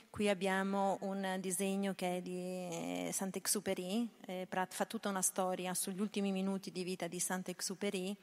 [0.09, 5.73] Qui abbiamo un disegno che è di eh, Saint-Exupéry, eh, Pratt fa tutta una storia
[5.73, 8.15] sugli ultimi minuti di vita di Saint-Exupéry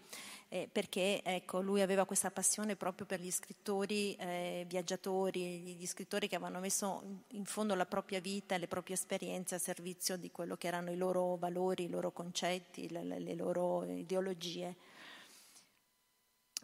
[0.52, 6.26] eh, perché ecco, lui aveva questa passione proprio per gli scrittori eh, viaggiatori, gli scrittori
[6.26, 10.32] che avevano messo in fondo la propria vita e le proprie esperienze a servizio di
[10.32, 14.74] quello che erano i loro valori, i loro concetti, le, le loro ideologie.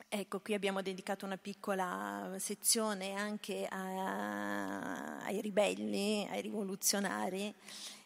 [0.09, 7.53] Ecco, qui abbiamo dedicato una piccola sezione anche a, ai ribelli, ai rivoluzionari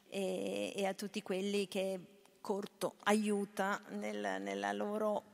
[0.09, 2.01] e, e, a tutti quelli che
[2.41, 5.25] Corto aiuta nel, nella loro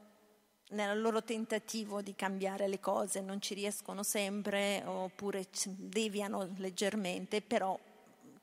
[0.71, 3.21] nel loro tentativo di cambiare le cose.
[3.21, 7.79] Non ci riescono sempre oppure deviano leggermente, però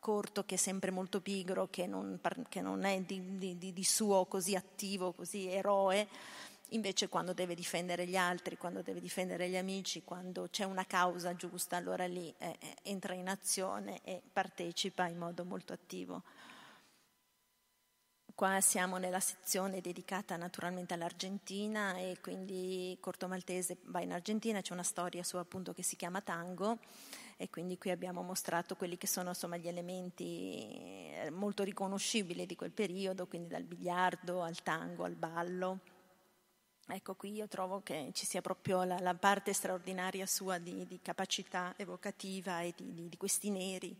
[0.03, 4.25] Corto che è sempre molto pigro, che non, che non è di, di, di, suo
[4.25, 6.09] così attivo, così eroe,
[6.73, 11.35] invece quando deve difendere gli altri, quando deve difendere gli amici, quando c'è una causa
[11.35, 16.23] giusta, allora lì eh, eh entra in azione e partecipa in modo molto attivo.
[18.35, 24.73] Qua siamo nella sezione dedicata naturalmente all'Argentina e quindi Corto Maltese va in Argentina, c'è
[24.73, 26.79] una storia sua appunto che si chiama Tango
[27.37, 32.55] e quindi qui abbiamo mostrato quelli che sono insomma, gli elementi eh, molto riconoscibili di
[32.55, 35.79] quel periodo, quindi dal biliardo al tango al ballo.
[36.87, 40.99] Ecco, qui io trovo che ci sia proprio la, la parte straordinaria sua di, di
[41.01, 43.95] capacità evocativa e di, di, di, questi neri,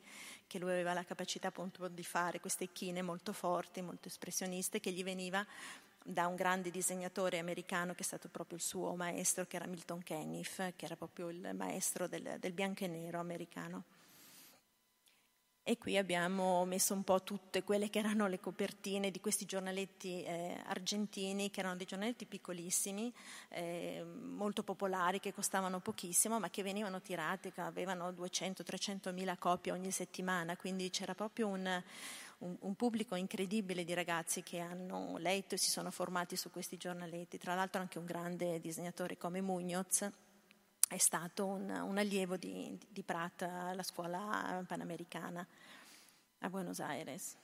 [0.48, 4.92] che lui aveva la capacità appunto di fare, queste chine molto forti, molto espressioniste, che
[4.92, 5.46] gli veniva
[6.04, 10.04] da un grande disegnatore americano che è stato proprio il suo maestro, che era Milton
[10.04, 13.84] Caniff, che era proprio il maestro del, del bianco e nero americano.
[15.66, 20.22] E qui abbiamo messo un po' tutte quelle che erano le copertine di questi giornaletti
[20.22, 23.14] eh, argentini, che erano dei giornaletti piccolissimi,
[23.48, 29.72] eh, molto popolari, che costavano pochissimo, ma che venivano tirati, che avevano 200-300 mila copie
[29.72, 31.82] ogni settimana, quindi c'era proprio un,
[32.40, 36.76] un, un, pubblico incredibile di ragazzi che hanno letto e si sono formati su questi
[36.76, 37.38] giornaletti.
[37.38, 40.12] Tra l'altro anche un grande disegnatore come Muñoz
[40.90, 45.46] è stato un, un allievo di, di Prat alla scuola panamericana
[46.40, 47.38] a Buenos Aires.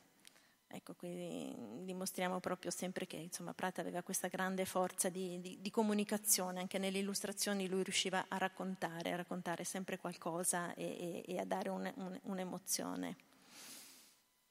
[0.71, 1.51] Ecco, qui
[1.83, 6.77] dimostriamo proprio sempre che insomma, Prat aveva questa grande forza di, di, di, comunicazione, anche
[6.77, 11.69] nelle illustrazioni lui riusciva a raccontare, a raccontare sempre qualcosa e, e, e a dare
[11.69, 13.15] un, un, un'emozione.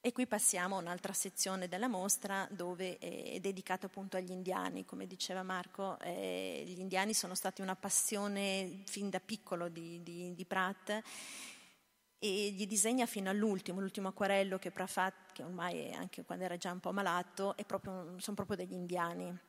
[0.01, 4.84] E qui passiamo a un'altra sezione della mostra dove è dedicata appunto agli indiani.
[4.84, 10.32] Come diceva Marco, eh, gli indiani sono stati una passione fin da piccolo di, di,
[10.34, 11.01] di Pratt
[12.20, 16.57] e gli disegna fino all'ultimo, l'ultimo acquarello che Pratt fa, che ormai anche quando era
[16.57, 19.47] già un po' malato, proprio, sono proprio degli indiani.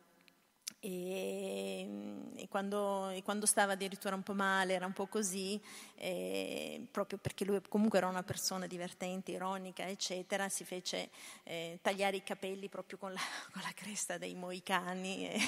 [0.82, 1.90] E,
[2.36, 5.60] e, quando, e, quando, stava addirittura un po' male, era un po' così,
[5.96, 11.10] eh, proprio perché lui comunque era una persona divertente, ironica, eccetera, si fece
[11.44, 13.20] eh, tagliare i capelli proprio con la,
[13.52, 15.40] con la cresta dei moicani, eh,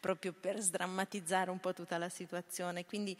[0.00, 2.84] proprio per sdrammatizzare un po' tutta la situazione.
[2.84, 3.16] Quindi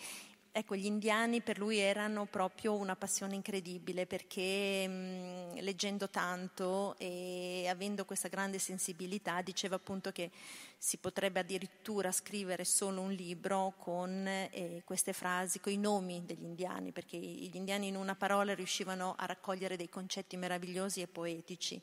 [0.50, 7.66] Ecco, gli indiani per lui erano proprio una passione incredibile perché mh, leggendo tanto e
[7.68, 10.30] avendo questa grande sensibilità diceva appunto che
[10.76, 16.44] si potrebbe addirittura scrivere solo un libro con eh, queste frasi, con i nomi degli
[16.44, 21.80] indiani, perché gli indiani in una parola riuscivano a raccogliere dei concetti meravigliosi e poetici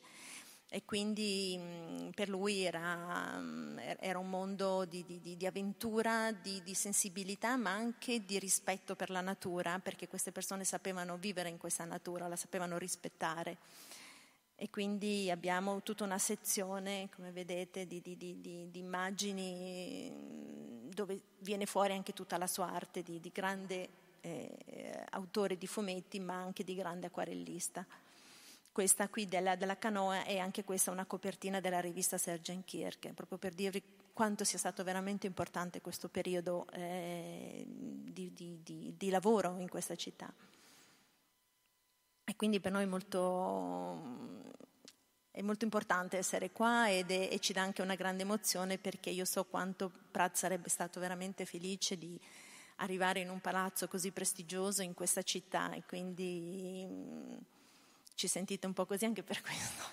[0.75, 3.41] e quindi per lui era,
[3.97, 9.09] era un mondo di, di, di avventura, di, di, sensibilità, ma anche di rispetto per
[9.09, 13.55] la natura, perché queste persone sapevano vivere in questa natura, la sapevano rispettare.
[14.53, 20.11] E quindi abbiamo tutta una sezione, come vedete, di, immagini
[20.93, 23.87] dove viene fuori anche tutta la sua arte di, grande
[24.19, 27.87] eh, autore di fumetti, ma anche di grande acquarellista.
[28.75, 33.37] Questa qui della, della, canoa è anche questa una copertina della rivista Sergeant Kirk, proprio
[33.37, 39.59] per dirvi quanto sia stato veramente importante questo periodo eh, di, di, di, di, lavoro
[39.59, 40.29] in questa città.
[42.25, 43.97] E quindi per noi molto,
[45.31, 49.09] è molto importante essere qua ed è, e ci dà anche una grande emozione perché
[49.09, 52.19] io so quanto Pratt sarebbe stato veramente felice di
[52.79, 57.53] arrivare in un palazzo così prestigioso in questa città e quindi
[58.15, 59.83] ci sentite un po' così anche per questo.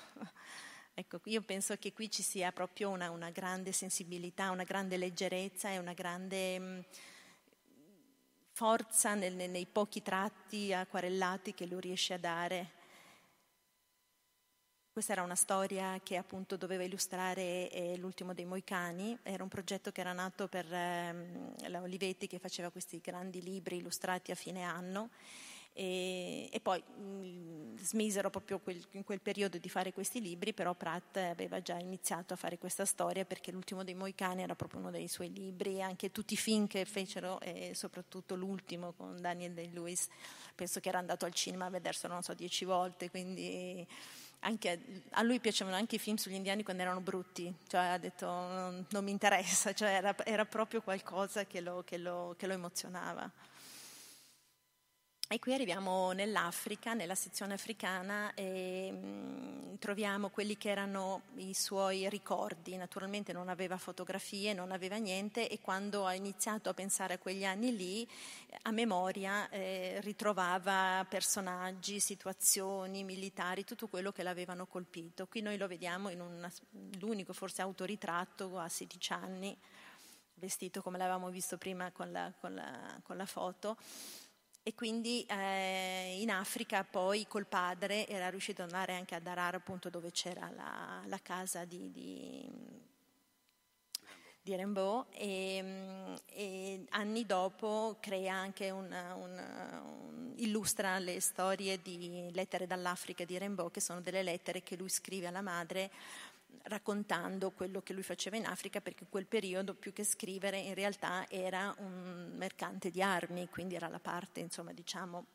[0.95, 5.71] ecco, io penso che qui ci sia proprio una, una grande sensibilità, una grande leggerezza
[5.71, 6.81] e una grande mh, mm,
[8.53, 12.81] forza nel, nei pochi tratti acquarellati che lui riesce a dare.
[14.93, 19.91] Questa era una storia che appunto doveva illustrare eh, l'ultimo dei Moicani, era un progetto
[19.91, 24.65] che era nato per eh, la Olivetti che faceva questi grandi libri illustrati a fine
[24.65, 25.09] anno
[25.75, 30.53] e, e poi mh, mm, smisero proprio quel, in quel periodo di fare questi libri,
[30.53, 34.81] però Pratt aveva già iniziato a fare questa storia perché l'ultimo dei Moicani era proprio
[34.81, 39.53] uno dei suoi libri, anche tutti i film che fecero e soprattutto l'ultimo con Daniel
[39.53, 40.09] Day-Lewis,
[40.55, 43.87] penso che era andato al cinema a vederselo, non so, dieci volte, quindi...
[44.45, 48.27] Anche, a lui piacevano anche i film sugli indiani quando erano brutti, cioè ha detto
[48.27, 52.53] non, non mi interessa, cioè era, era, proprio qualcosa che lo, che lo, che lo
[52.53, 53.31] emozionava.
[55.33, 62.07] E qui arriviamo nell'Africa, nella sezione africana, e mm, troviamo quelli che erano i suoi
[62.11, 62.77] ricordi.
[62.77, 67.47] Naturalmente non aveva fotografie, non aveva niente e quando ha iniziato a pensare a quegli
[67.47, 68.07] anni lì,
[68.65, 75.27] a memoria eh, ritrovava personaggi, situazioni, militari, tutto quello che l'avevano colpito.
[75.29, 76.53] Qui noi lo vediamo in una,
[76.99, 79.57] l'unico forse autoritratto a 16 anni,
[80.35, 83.79] vestito come l'avevamo visto prima con la, con la, con la foto
[84.65, 89.57] e quindi eh, in Africa poi col padre era riuscito ad andare anche a Darar
[89.57, 92.49] appunto dove c'era la, la casa di, di,
[94.41, 102.31] di Rimbaud e, e, anni dopo crea anche una, una, un, illustra le storie di
[102.33, 105.91] lettere dall'Africa di Rimbaud che sono delle lettere che lui scrive alla madre
[106.65, 110.75] raccontando quello che lui faceva in Africa, perché in quel periodo più che scrivere in
[110.75, 115.27] realtà era un mercante di armi, quindi era la parte, insomma, diciamo,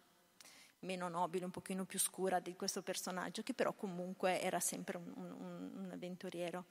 [0.80, 5.12] meno nobile, un pochino più scura di questo personaggio, che però comunque era sempre un,
[5.16, 6.66] un, un avventuriero.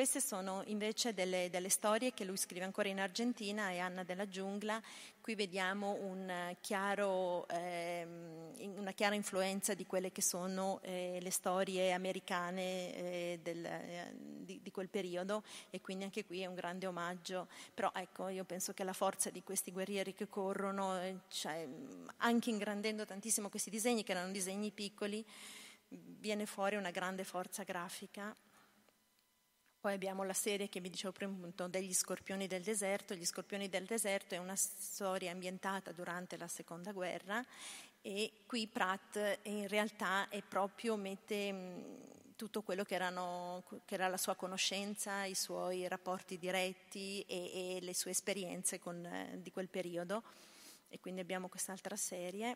[0.00, 4.26] Queste sono invece delle, delle, storie che lui scrive ancora in Argentina, è Anna della
[4.26, 4.80] giungla.
[5.20, 8.06] Qui vediamo un chiaro, eh,
[8.76, 14.60] una chiara influenza di quelle che sono eh, le storie americane eh, del, eh, di,
[14.62, 17.48] di, quel periodo e quindi anche qui è un grande omaggio.
[17.74, 21.68] Però ecco, io penso che la forza di questi guerrieri che corrono, eh, cioè,
[22.16, 25.22] anche ingrandendo tantissimo questi disegni, che erano disegni piccoli,
[25.88, 28.34] viene fuori una grande forza grafica.
[29.80, 33.14] Poi abbiamo la serie che vi dicevo prima appunto degli scorpioni del deserto.
[33.14, 37.42] Gli scorpioni del deserto è una storia ambientata durante la seconda guerra
[38.02, 44.18] e qui Pratt in realtà è proprio mette tutto quello che, erano, che, era la
[44.18, 49.68] sua conoscenza, i suoi rapporti diretti e, e le sue esperienze con, eh, di quel
[49.68, 50.22] periodo.
[50.90, 52.54] E quindi abbiamo quest'altra serie.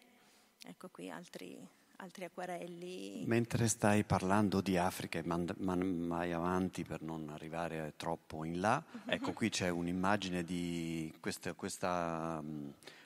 [0.66, 1.66] Ecco qui altri
[1.97, 3.25] altri acquarelli.
[3.27, 8.61] Mentre stai parlando di Africa e man, man, vai avanti per non arrivare troppo in
[8.61, 12.43] là, ecco qui c'è un'immagine di questa, questa,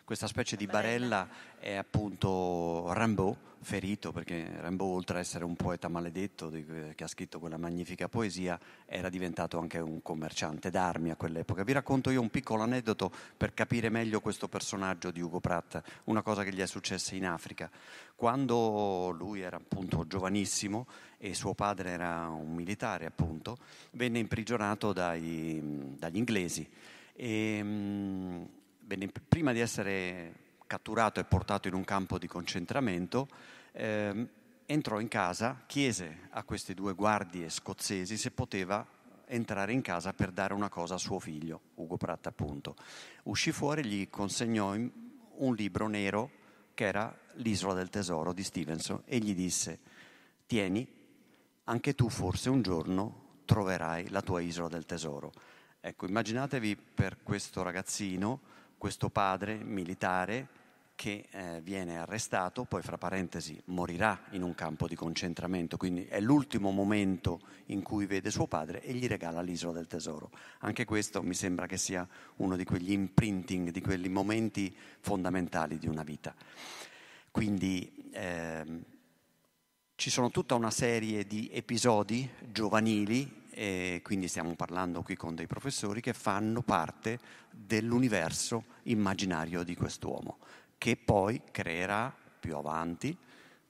[0.09, 1.29] questa specie di barella,
[1.59, 7.39] è appunto Rimbaud ferito, perché Rimbaud oltre ad essere un poeta maledetto che ha scritto
[7.39, 11.63] quella magnifica poesia, era diventato anche un commerciante d'armi a quell'epoca.
[11.63, 16.23] Vi racconto io un piccolo aneddoto per capire meglio questo personaggio di Ugo Pratt, una
[16.23, 17.71] cosa che gli è successa in Africa.
[18.17, 20.87] Quando lui era appunto giovanissimo
[21.19, 23.59] e suo padre era un militare appunto,
[23.91, 26.67] venne imprigionato dai, dagli inglesi.
[27.13, 28.57] E,
[28.89, 33.29] venne, prima di essere catturato e portato in un campo di concentramento,
[33.73, 34.29] eh,
[34.65, 38.87] entrò in casa, chiese a queste due guardie scozzesi se poteva
[39.27, 42.77] entrare in casa per dare una cosa a suo figlio, Ugo Pratt appunto.
[43.25, 46.31] Uscì fuori e gli consegnò un libro nero
[46.73, 49.79] che era L'isola del tesoro di Stevenson e gli disse,
[50.47, 50.87] tieni,
[51.65, 55.33] anche tu forse un giorno troverai la tua isola del tesoro.
[55.81, 58.48] Ecco, immaginatevi per questo ragazzino
[58.79, 60.57] questo padre militare
[60.99, 66.19] che eh, viene arrestato, poi fra parentesi morirà in un campo di concentramento, quindi è
[66.19, 70.31] l'ultimo momento in cui vede suo padre e gli regala l'isola del tesoro.
[70.59, 72.05] Anche questo mi sembra che sia
[72.39, 76.35] uno di quegli imprinting, di quegli momenti fondamentali di una vita.
[77.31, 78.83] Quindi ehm,
[79.95, 85.49] ci sono tutta una serie di episodi giovanili e quindi stiamo parlando qui con dei
[85.49, 87.19] professori che fanno parte
[87.51, 90.39] dell'universo immaginario di quest'uomo,
[90.79, 93.19] che poi creerà più avanti,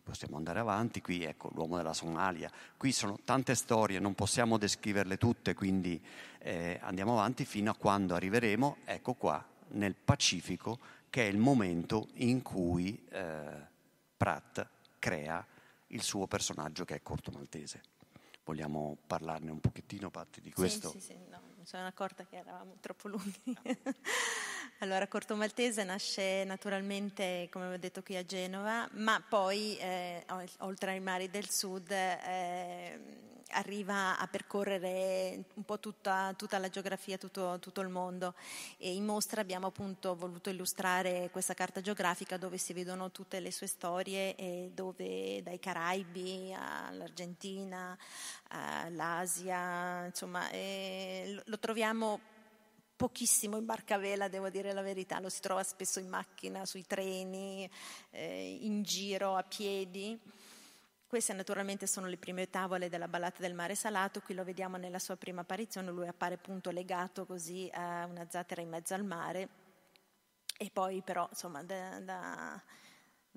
[0.03, 5.17] possiamo andare avanti, qui ecco l'uomo della Somalia, qui sono tante storie, non possiamo descriverle
[5.17, 5.99] tutte, quindi
[6.41, 10.79] eh, andiamo avanti fino a quando arriveremo, ecco qua, nel Pacifico,
[11.09, 13.67] che è il momento in cui eh,
[14.19, 14.69] Pratt
[14.99, 15.43] crea
[15.87, 17.97] il suo personaggio che è Corto Maltese.
[18.49, 20.89] Vogliamo parlarne un pochettino, Patti, di questo?
[20.89, 23.43] Sì, sì, sì, no, mi sono accorta che eravamo troppo lunghi.
[24.81, 30.25] allora, Corto Maltese nasce naturalmente, come avevo detto, qui a Genova, ma poi, eh,
[30.59, 37.19] oltre ai mari del sud, eh, arriva a percorrere un po' tutta, tutta la geografia,
[37.19, 38.35] tutto, tutto, il mondo.
[38.77, 43.51] E in mostra abbiamo appunto voluto illustrare questa carta geografica dove si vedono tutte le
[43.51, 47.99] sue storie e dove dai Caraibi all'Argentina,
[48.49, 50.49] all'Asia, insomma
[51.45, 52.37] lo troviamo
[52.99, 57.71] pochissimo in barcavela, devo dire la verità, lo si trova spesso in macchina, sui treni,
[58.11, 60.21] eh, in giro, a piedi.
[61.07, 64.99] Queste naturalmente sono le prime tavole della ballata del mare salato, qui lo vediamo nella
[64.99, 69.49] sua prima apparizione, lui appare appunto legato così a una zattera in mezzo al mare
[70.59, 72.61] e poi però insomma da, da,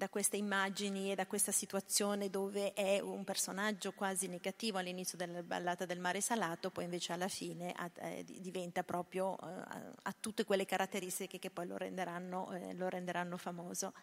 [0.01, 5.43] da queste immagini e da questa situazione dove è un personaggio quasi negativo all'inizio della
[5.43, 10.65] ballata del mare salato, poi invece alla fine eh, diventa proprio, eh, ha tutte quelle
[10.65, 13.93] caratteristiche che poi lo renderanno, eh, lo renderanno famoso.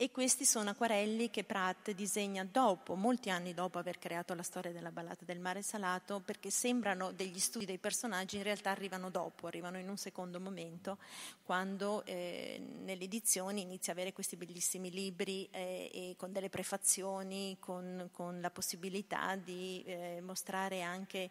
[0.00, 4.70] E questi sono acquarelli che Pratt disegna dopo, molti anni dopo aver creato la storia
[4.70, 9.48] della ballata del mare salato, perché sembrano degli studi dei personaggi, in realtà arrivano dopo,
[9.48, 10.98] arrivano in un secondo momento,
[11.42, 18.08] quando eh, nelle edizioni inizia a avere questi bellissimi libri eh, con delle prefazioni, con,
[18.12, 21.28] con, la possibilità di eh, mostrare anche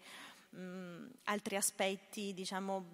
[0.58, 2.86] mh, altri aspetti diciamo,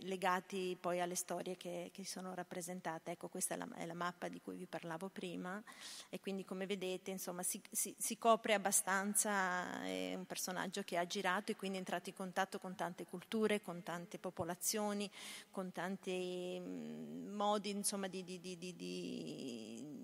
[0.00, 3.12] legati poi alle storie che, che sono rappresentate.
[3.12, 5.62] Ecco, questa è la, è la, mappa di cui vi parlavo prima
[6.08, 11.06] e quindi come vedete insomma, si, si, si, copre abbastanza, è un personaggio che ha
[11.06, 15.08] girato e quindi è entrato in contatto con tante culture, con tante popolazioni,
[15.50, 20.03] con tanti mh, modi insomma, di, di, di, di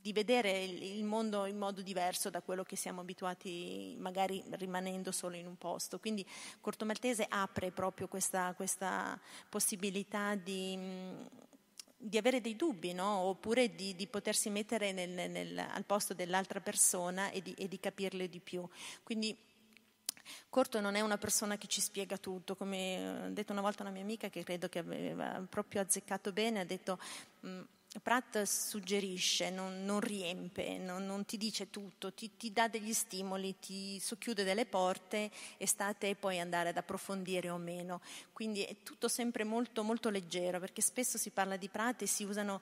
[0.00, 5.36] di vedere il mondo in modo diverso da quello che siamo abituati, magari rimanendo solo
[5.36, 5.98] in un posto.
[5.98, 6.26] Quindi
[6.60, 9.18] Corto Maltese apre proprio questa, questa
[9.48, 10.78] possibilità di,
[11.96, 13.18] di, avere dei dubbi, no?
[13.18, 17.80] oppure di, di, potersi mettere nel, nel, al posto dell'altra persona e di, e di
[17.80, 18.66] capirle di più.
[19.02, 19.36] Quindi
[20.50, 23.92] Corto non è una persona che ci spiega tutto, come ha detto una volta una
[23.92, 26.98] mia amica che credo che aveva proprio azzeccato bene, ha detto
[28.02, 33.58] Pratt suggerisce, non, non riempie, non, non, ti dice tutto, ti, ti, dà degli stimoli,
[33.58, 38.02] ti socchiude delle porte e sta a te poi andare ad approfondire o meno.
[38.34, 42.24] Quindi è tutto sempre molto, molto leggero, perché spesso si parla di Pratt e si
[42.24, 42.60] usano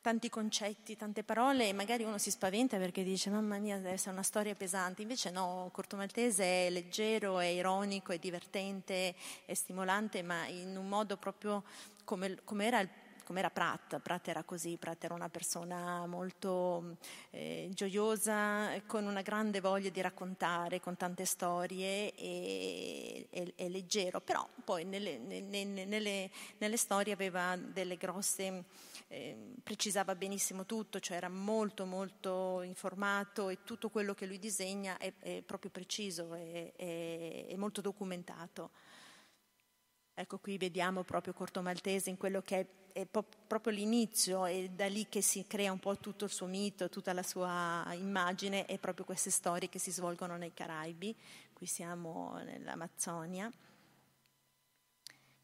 [0.00, 4.10] tanti concetti, tante parole e magari uno si spaventa perché dice mamma mia deve essere
[4.10, 9.14] una storia pesante, invece no, Corto Maltese è leggero, è ironico, è divertente,
[9.44, 11.62] è stimolante, ma in un modo proprio
[12.04, 12.88] come, come era il
[13.32, 16.98] come era Pratt, Pratt era così, Pratt era una persona molto
[17.30, 24.20] eh, gioiosa, con una grande voglia di raccontare, con tante storie e, e, e leggero,
[24.20, 28.64] però poi nelle, nelle, nelle, nelle, storie aveva delle grosse,
[29.08, 34.98] eh, precisava benissimo tutto, cioè era molto molto informato e tutto quello che lui disegna
[34.98, 38.72] è, è proprio preciso, è molto documentato.
[40.14, 44.86] Ecco qui vediamo proprio Corto Maltese in quello che è è proprio l'inizio, è da
[44.86, 48.78] lì che si crea un po' tutto il suo mito, tutta la sua immagine e
[48.78, 51.16] proprio queste storie che si svolgono nei Caraibi.
[51.52, 53.50] Qui siamo nell'Amazzonia.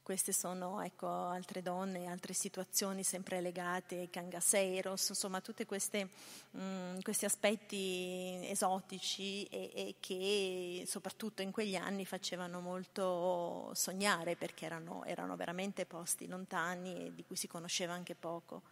[0.08, 6.00] Queste sono ecco, altre donne, altre situazioni sempre legate ai cangaseiros, insomma tutti questi
[7.26, 15.36] aspetti esotici e, e, che soprattutto in quegli anni facevano molto sognare perché erano, erano
[15.36, 18.62] veramente posti lontani e di cui si conosceva anche poco.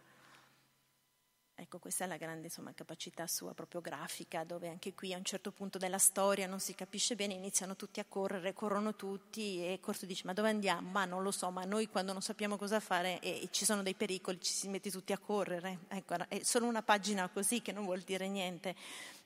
[1.59, 5.23] Ecco, questa è la grande insomma, capacità sua proprio grafica, dove anche qui a un
[5.23, 9.79] certo punto della storia non si capisce bene, iniziano tutti a correre, corrono tutti e
[9.81, 10.91] Corto dice ma dove andiamo?
[10.91, 13.81] Ma non lo so, ma noi quando non sappiamo cosa fare e, e ci sono
[13.81, 15.79] dei pericoli ci si mette tutti a correre.
[15.87, 18.75] Ecco, è solo una pagina così che non vuol dire niente,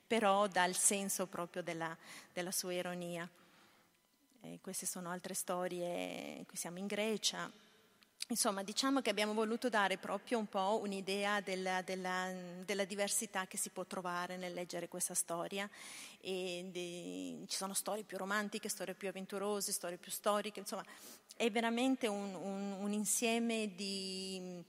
[0.06, 1.94] però dà il senso proprio della,
[2.32, 3.28] della sua ironia.
[4.40, 7.52] E queste sono altre storie, qui siamo in Grecia,
[8.28, 12.32] Insomma, diciamo che abbiamo voluto dare proprio un po' un'idea della, della,
[12.64, 15.68] della diversità che si può trovare nel leggere questa storia.
[16.20, 20.84] De, ci sono storie più romantiche, storie più avventurose, storie più storiche, insomma,
[21.36, 24.64] è veramente un, un, un insieme di,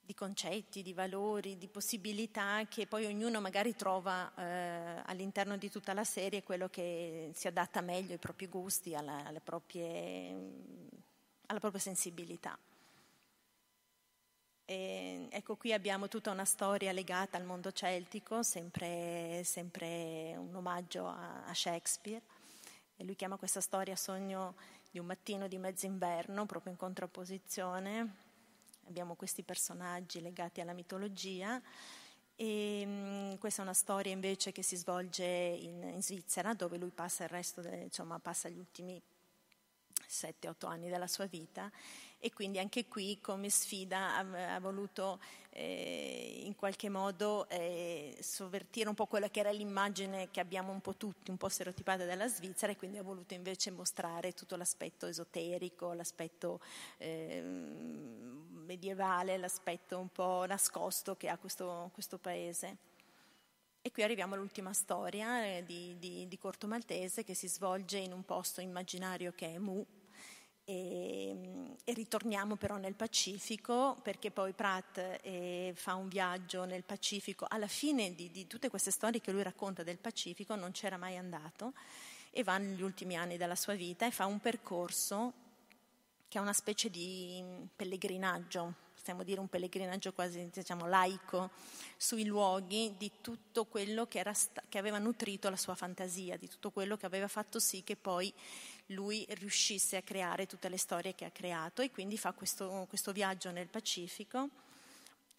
[0.00, 5.94] di, concetti, di valori, di possibilità che poi ognuno magari trova eh, all'interno di tutta
[5.94, 10.97] la serie quello che si adatta meglio ai propri gusti, alla, alle proprie
[11.48, 12.58] alla propria sensibilità.
[14.70, 21.06] E, ecco qui abbiamo tutta una storia legata al mondo celtico, sempre, sempre un omaggio
[21.06, 22.20] a, a, Shakespeare.
[22.96, 24.56] E lui chiama questa storia Sogno
[24.90, 28.26] di un mattino di mezzinverno, proprio in contrapposizione.
[28.88, 31.60] Abbiamo questi personaggi legati alla mitologia.
[32.36, 36.90] E, um, questa è una storia invece che si svolge in, in Svizzera, dove lui
[36.90, 39.00] passa resto, insomma, passa gli ultimi
[40.08, 41.70] 7-8 anni della sua vita
[42.20, 48.88] e quindi anche qui come sfida ha, ha voluto eh, in qualche modo eh, sovvertire
[48.88, 52.28] un po' quella che era l'immagine che abbiamo un po' tutti, un po' stereotipata della
[52.28, 56.60] Svizzera e quindi ha voluto invece mostrare tutto l'aspetto esoterico, l'aspetto
[56.98, 62.76] eh, medievale, l'aspetto un po' nascosto che ha questo, questo paese.
[63.80, 68.12] E qui arriviamo all'ultima storia eh, di, di, di, Corto Maltese che si svolge in
[68.12, 69.86] un posto immaginario che è Mu.
[70.70, 71.34] E,
[71.82, 77.46] e ritorniamo però nel Pacifico perché poi Pratt eh, fa un viaggio nel Pacifico.
[77.48, 81.16] Alla fine di, di tutte queste storie che lui racconta del Pacifico non c'era mai
[81.16, 81.72] andato
[82.30, 85.32] e va negli ultimi anni della sua vita e fa un percorso
[86.28, 87.42] che è una specie di
[87.74, 91.50] pellegrinaggio possiamo dire un pellegrinaggio quasi diciamo, laico
[91.96, 94.34] sui luoghi di tutto quello che, era,
[94.68, 98.30] che aveva nutrito la sua fantasia, di tutto quello che aveva fatto sì che poi
[98.88, 103.12] lui riuscisse a creare tutte le storie che ha creato e quindi fa questo, questo
[103.12, 104.50] viaggio nel Pacifico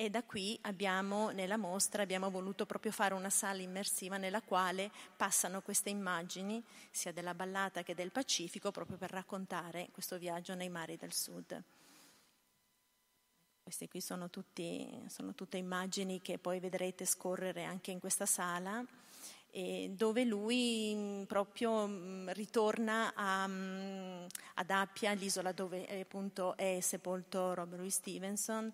[0.01, 4.89] e da qui abbiamo nella mostra abbiamo voluto proprio fare una sala immersiva nella quale
[5.17, 10.69] passano queste immagini sia della ballata che del Pacifico proprio per raccontare questo viaggio nei
[10.69, 11.61] mari del sud.
[13.61, 18.83] Queste qui sono, tutti, sono tutte immagini che poi vedrete scorrere anche in questa sala
[19.91, 24.25] dove lui mm, proprio mm, ritorna a, mm,
[24.55, 28.71] ad Appia, l'isola dove eh, appunto è sepolto Robert Louis Stevenson,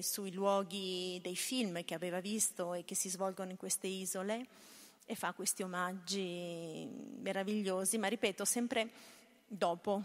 [0.00, 4.46] sui luoghi dei film che aveva visto e che si svolgono in queste isole
[5.08, 6.88] e fa questi omaggi
[7.20, 8.90] meravigliosi, ma ripeto, sempre
[9.46, 10.02] dopo,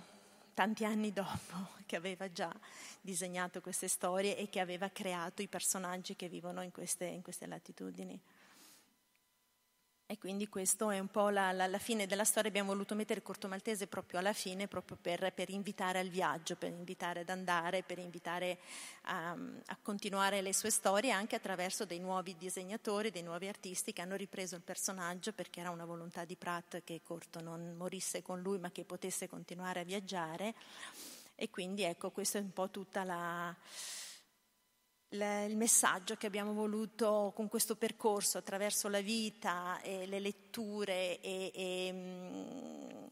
[0.53, 2.53] tanti anni dopo che aveva già
[3.01, 7.47] disegnato queste storie e che aveva creato i personaggi che vivono in queste, in queste
[7.47, 8.19] latitudini.
[10.11, 13.21] E quindi questo è un po' la, la, la, fine della storia, abbiamo voluto mettere
[13.21, 17.81] corto maltese proprio alla fine, proprio per, per invitare al viaggio, per invitare ad andare,
[17.81, 18.57] per invitare
[19.03, 24.01] a, a, continuare le sue storie anche attraverso dei nuovi disegnatori, dei nuovi artisti che
[24.01, 28.41] hanno ripreso il personaggio perché era una volontà di Pratt che Corto non morisse con
[28.41, 30.53] lui ma che potesse continuare a viaggiare.
[31.35, 33.55] E quindi ecco, questa è un po' tutta la
[35.13, 41.51] il messaggio che abbiamo voluto con questo percorso attraverso la vita e le letture e,
[41.53, 43.03] e, mm,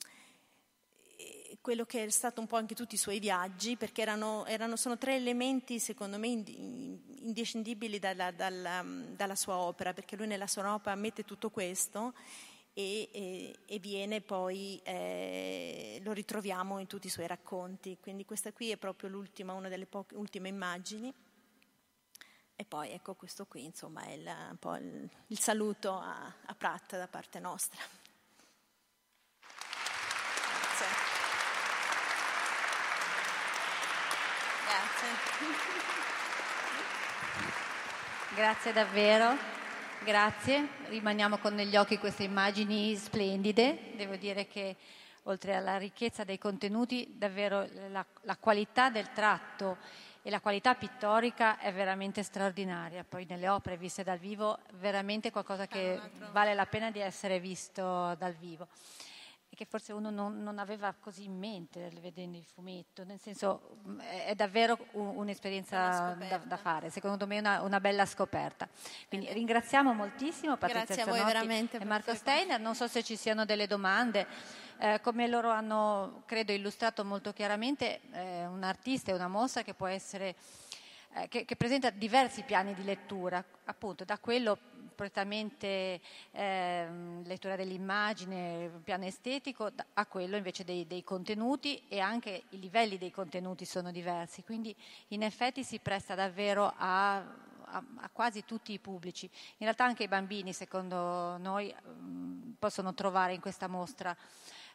[1.18, 4.78] e, quello che è stato un po' anche tutti i suoi viaggi, perché erano, erano,
[4.78, 10.74] sono tre elementi secondo me indiscendibili dalla, dalla, dalla, sua opera, perché lui nella sua
[10.74, 12.14] opera mette tutto questo
[12.74, 17.98] e, viene poi, eh, lo ritroviamo in tutti i suoi racconti.
[18.00, 21.14] Quindi questa qui è proprio l'ultima, una delle poche, ultime immagini.
[22.60, 26.54] E poi ecco questo qui, insomma, è il, un po' il, il saluto a, a
[26.56, 27.82] Pratt da parte nostra.
[30.42, 30.86] Grazie.
[34.66, 35.08] Grazie.
[38.36, 39.38] Grazie davvero,
[40.04, 40.68] grazie.
[40.90, 43.94] Rimaniamo con negli occhi queste immagini splendide.
[43.96, 44.76] Devo dire che
[45.24, 49.78] oltre alla ricchezza dei contenuti, davvero la, la qualità del tratto
[50.22, 53.06] e la qualità pittorica è veramente straordinaria.
[53.08, 56.00] Poi nelle opere viste dal vivo, veramente qualcosa che
[56.32, 58.68] vale la pena di essere visto dal vivo.
[59.52, 63.78] E che forse uno non, non aveva così in mente vedendo il fumetto, nel senso
[64.26, 68.70] è davvero un'esperienza da, da, fare, secondo me una, una bella scoperta.
[69.08, 74.28] Quindi ringraziamo moltissimo Patrizia Zanotti e Marco Steiner, non so se ci siano delle domande.
[74.82, 79.74] Eh, come loro hanno, credo, illustrato molto chiaramente, eh, un artista è una mostra che
[79.74, 80.36] può essere,
[81.16, 84.58] eh, che, che, presenta diversi piani di lettura, appunto da quello
[84.96, 86.00] prettamente
[86.32, 92.98] ehm, lettura dell'immagine, piano estetico, a quello invece dei, dei contenuti e anche i livelli
[92.98, 94.74] dei contenuti sono diversi, quindi
[95.10, 99.26] in effetti si presta davvero a a, quasi tutti i pubblici.
[99.58, 104.16] In realtà anche i bambini, secondo noi, mh, possono trovare in questa mostra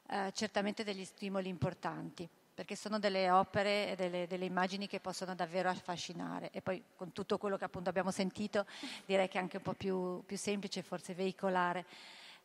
[0.09, 5.34] eh, certamente degli stimoli importanti, perché sono delle opere e delle, delle, immagini che possono
[5.34, 6.50] davvero affascinare.
[6.50, 8.66] E poi con tutto quello che appunto abbiamo sentito,
[9.07, 11.84] direi che è anche un po' più, più semplice forse veicolare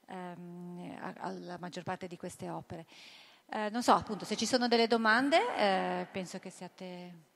[0.07, 2.85] ehm, alla maggior parte di queste opere.
[3.51, 7.27] Eh, non so, appunto, se ci sono delle domande, eh, penso che siate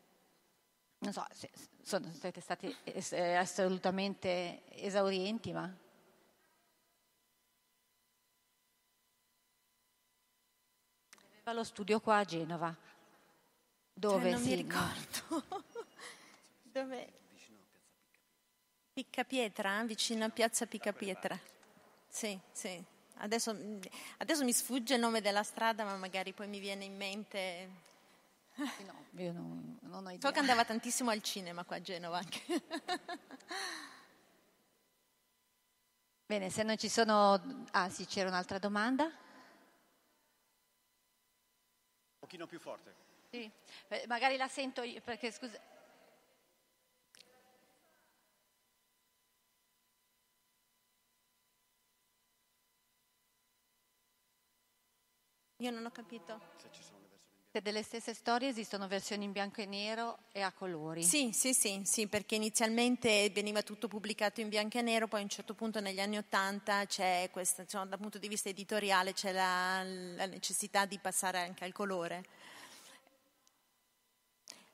[1.04, 1.50] non so, se,
[2.14, 5.72] siete stati es- assolutamente esaurienti, ma
[11.52, 12.76] lo studio qua a Genova.
[13.94, 14.22] Dove?
[14.22, 15.44] Cioè, non sì, mi ricordo.
[16.64, 17.14] Dove?
[18.94, 21.38] Picca Pietra, vicino a Piazza Picca Pietra.
[22.08, 22.82] Sì, sì.
[23.18, 23.56] Adesso,
[24.18, 27.70] adesso, mi sfugge il nome della strada, ma magari poi mi viene in mente.
[28.56, 30.28] No, io non, non ho idea.
[30.28, 32.62] So che andava tantissimo al cinema qua a Genova anche.
[36.26, 37.66] Bene, se non ci sono...
[37.72, 39.12] Ah sì, c'era un'altra domanda?
[42.34, 42.94] Pochino più forte.
[43.30, 43.50] Sì,
[43.90, 45.60] eh, magari la sento io, perché scusa.
[55.58, 56.40] Io non ho capito.
[56.58, 56.93] Se
[57.62, 61.04] delle stesse storie esistono versioni in bianco e nero e a colori.
[61.04, 65.24] Sì, sì, sì, sì, perché inizialmente veniva tutto pubblicato in bianco e nero, poi a
[65.24, 69.32] un certo punto negli anni Ottanta c'è questa, insomma, dal punto di vista editoriale c'è
[69.32, 72.24] la, la necessità di passare anche al colore.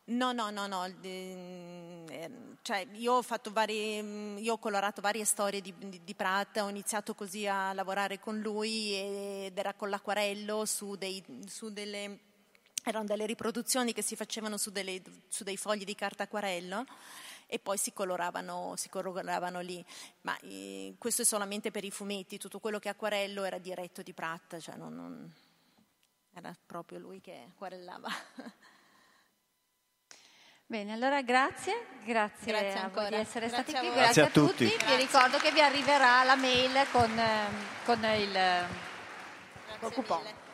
[0.10, 0.86] No, no, no, no.
[1.04, 2.32] eh,
[2.64, 6.70] Cioè, io ho varie, mm, io ho colorato varie storie di, di, di Pratt, ho
[6.70, 12.20] iniziato così a lavorare con lui ed era con l'acquarello su, dei, su delle,
[12.90, 16.86] erano delle riproduzioni che si facevano su, delle, su dei fogli di carta acquarello
[17.52, 19.84] e poi si coloravano, si coloravano lì.
[20.22, 24.04] Ma eh, questo è solamente per i fumetti, tutto quello che è acquarello era diretto
[24.04, 25.34] di Pratt, cioè non, non,
[26.34, 28.10] era proprio lui che acquarellava.
[30.68, 33.10] Bene, allora grazie, grazie, Grazie a voi ancora.
[33.10, 34.70] di essere Grazie stati a qui, grazie, Grazie a a tutti.
[34.70, 34.86] tutti.
[34.86, 37.54] Vi ricordo che vi arriverà la mail con, ehm,
[37.86, 38.68] con il,
[39.80, 40.18] col coupon.
[40.22, 40.49] mille.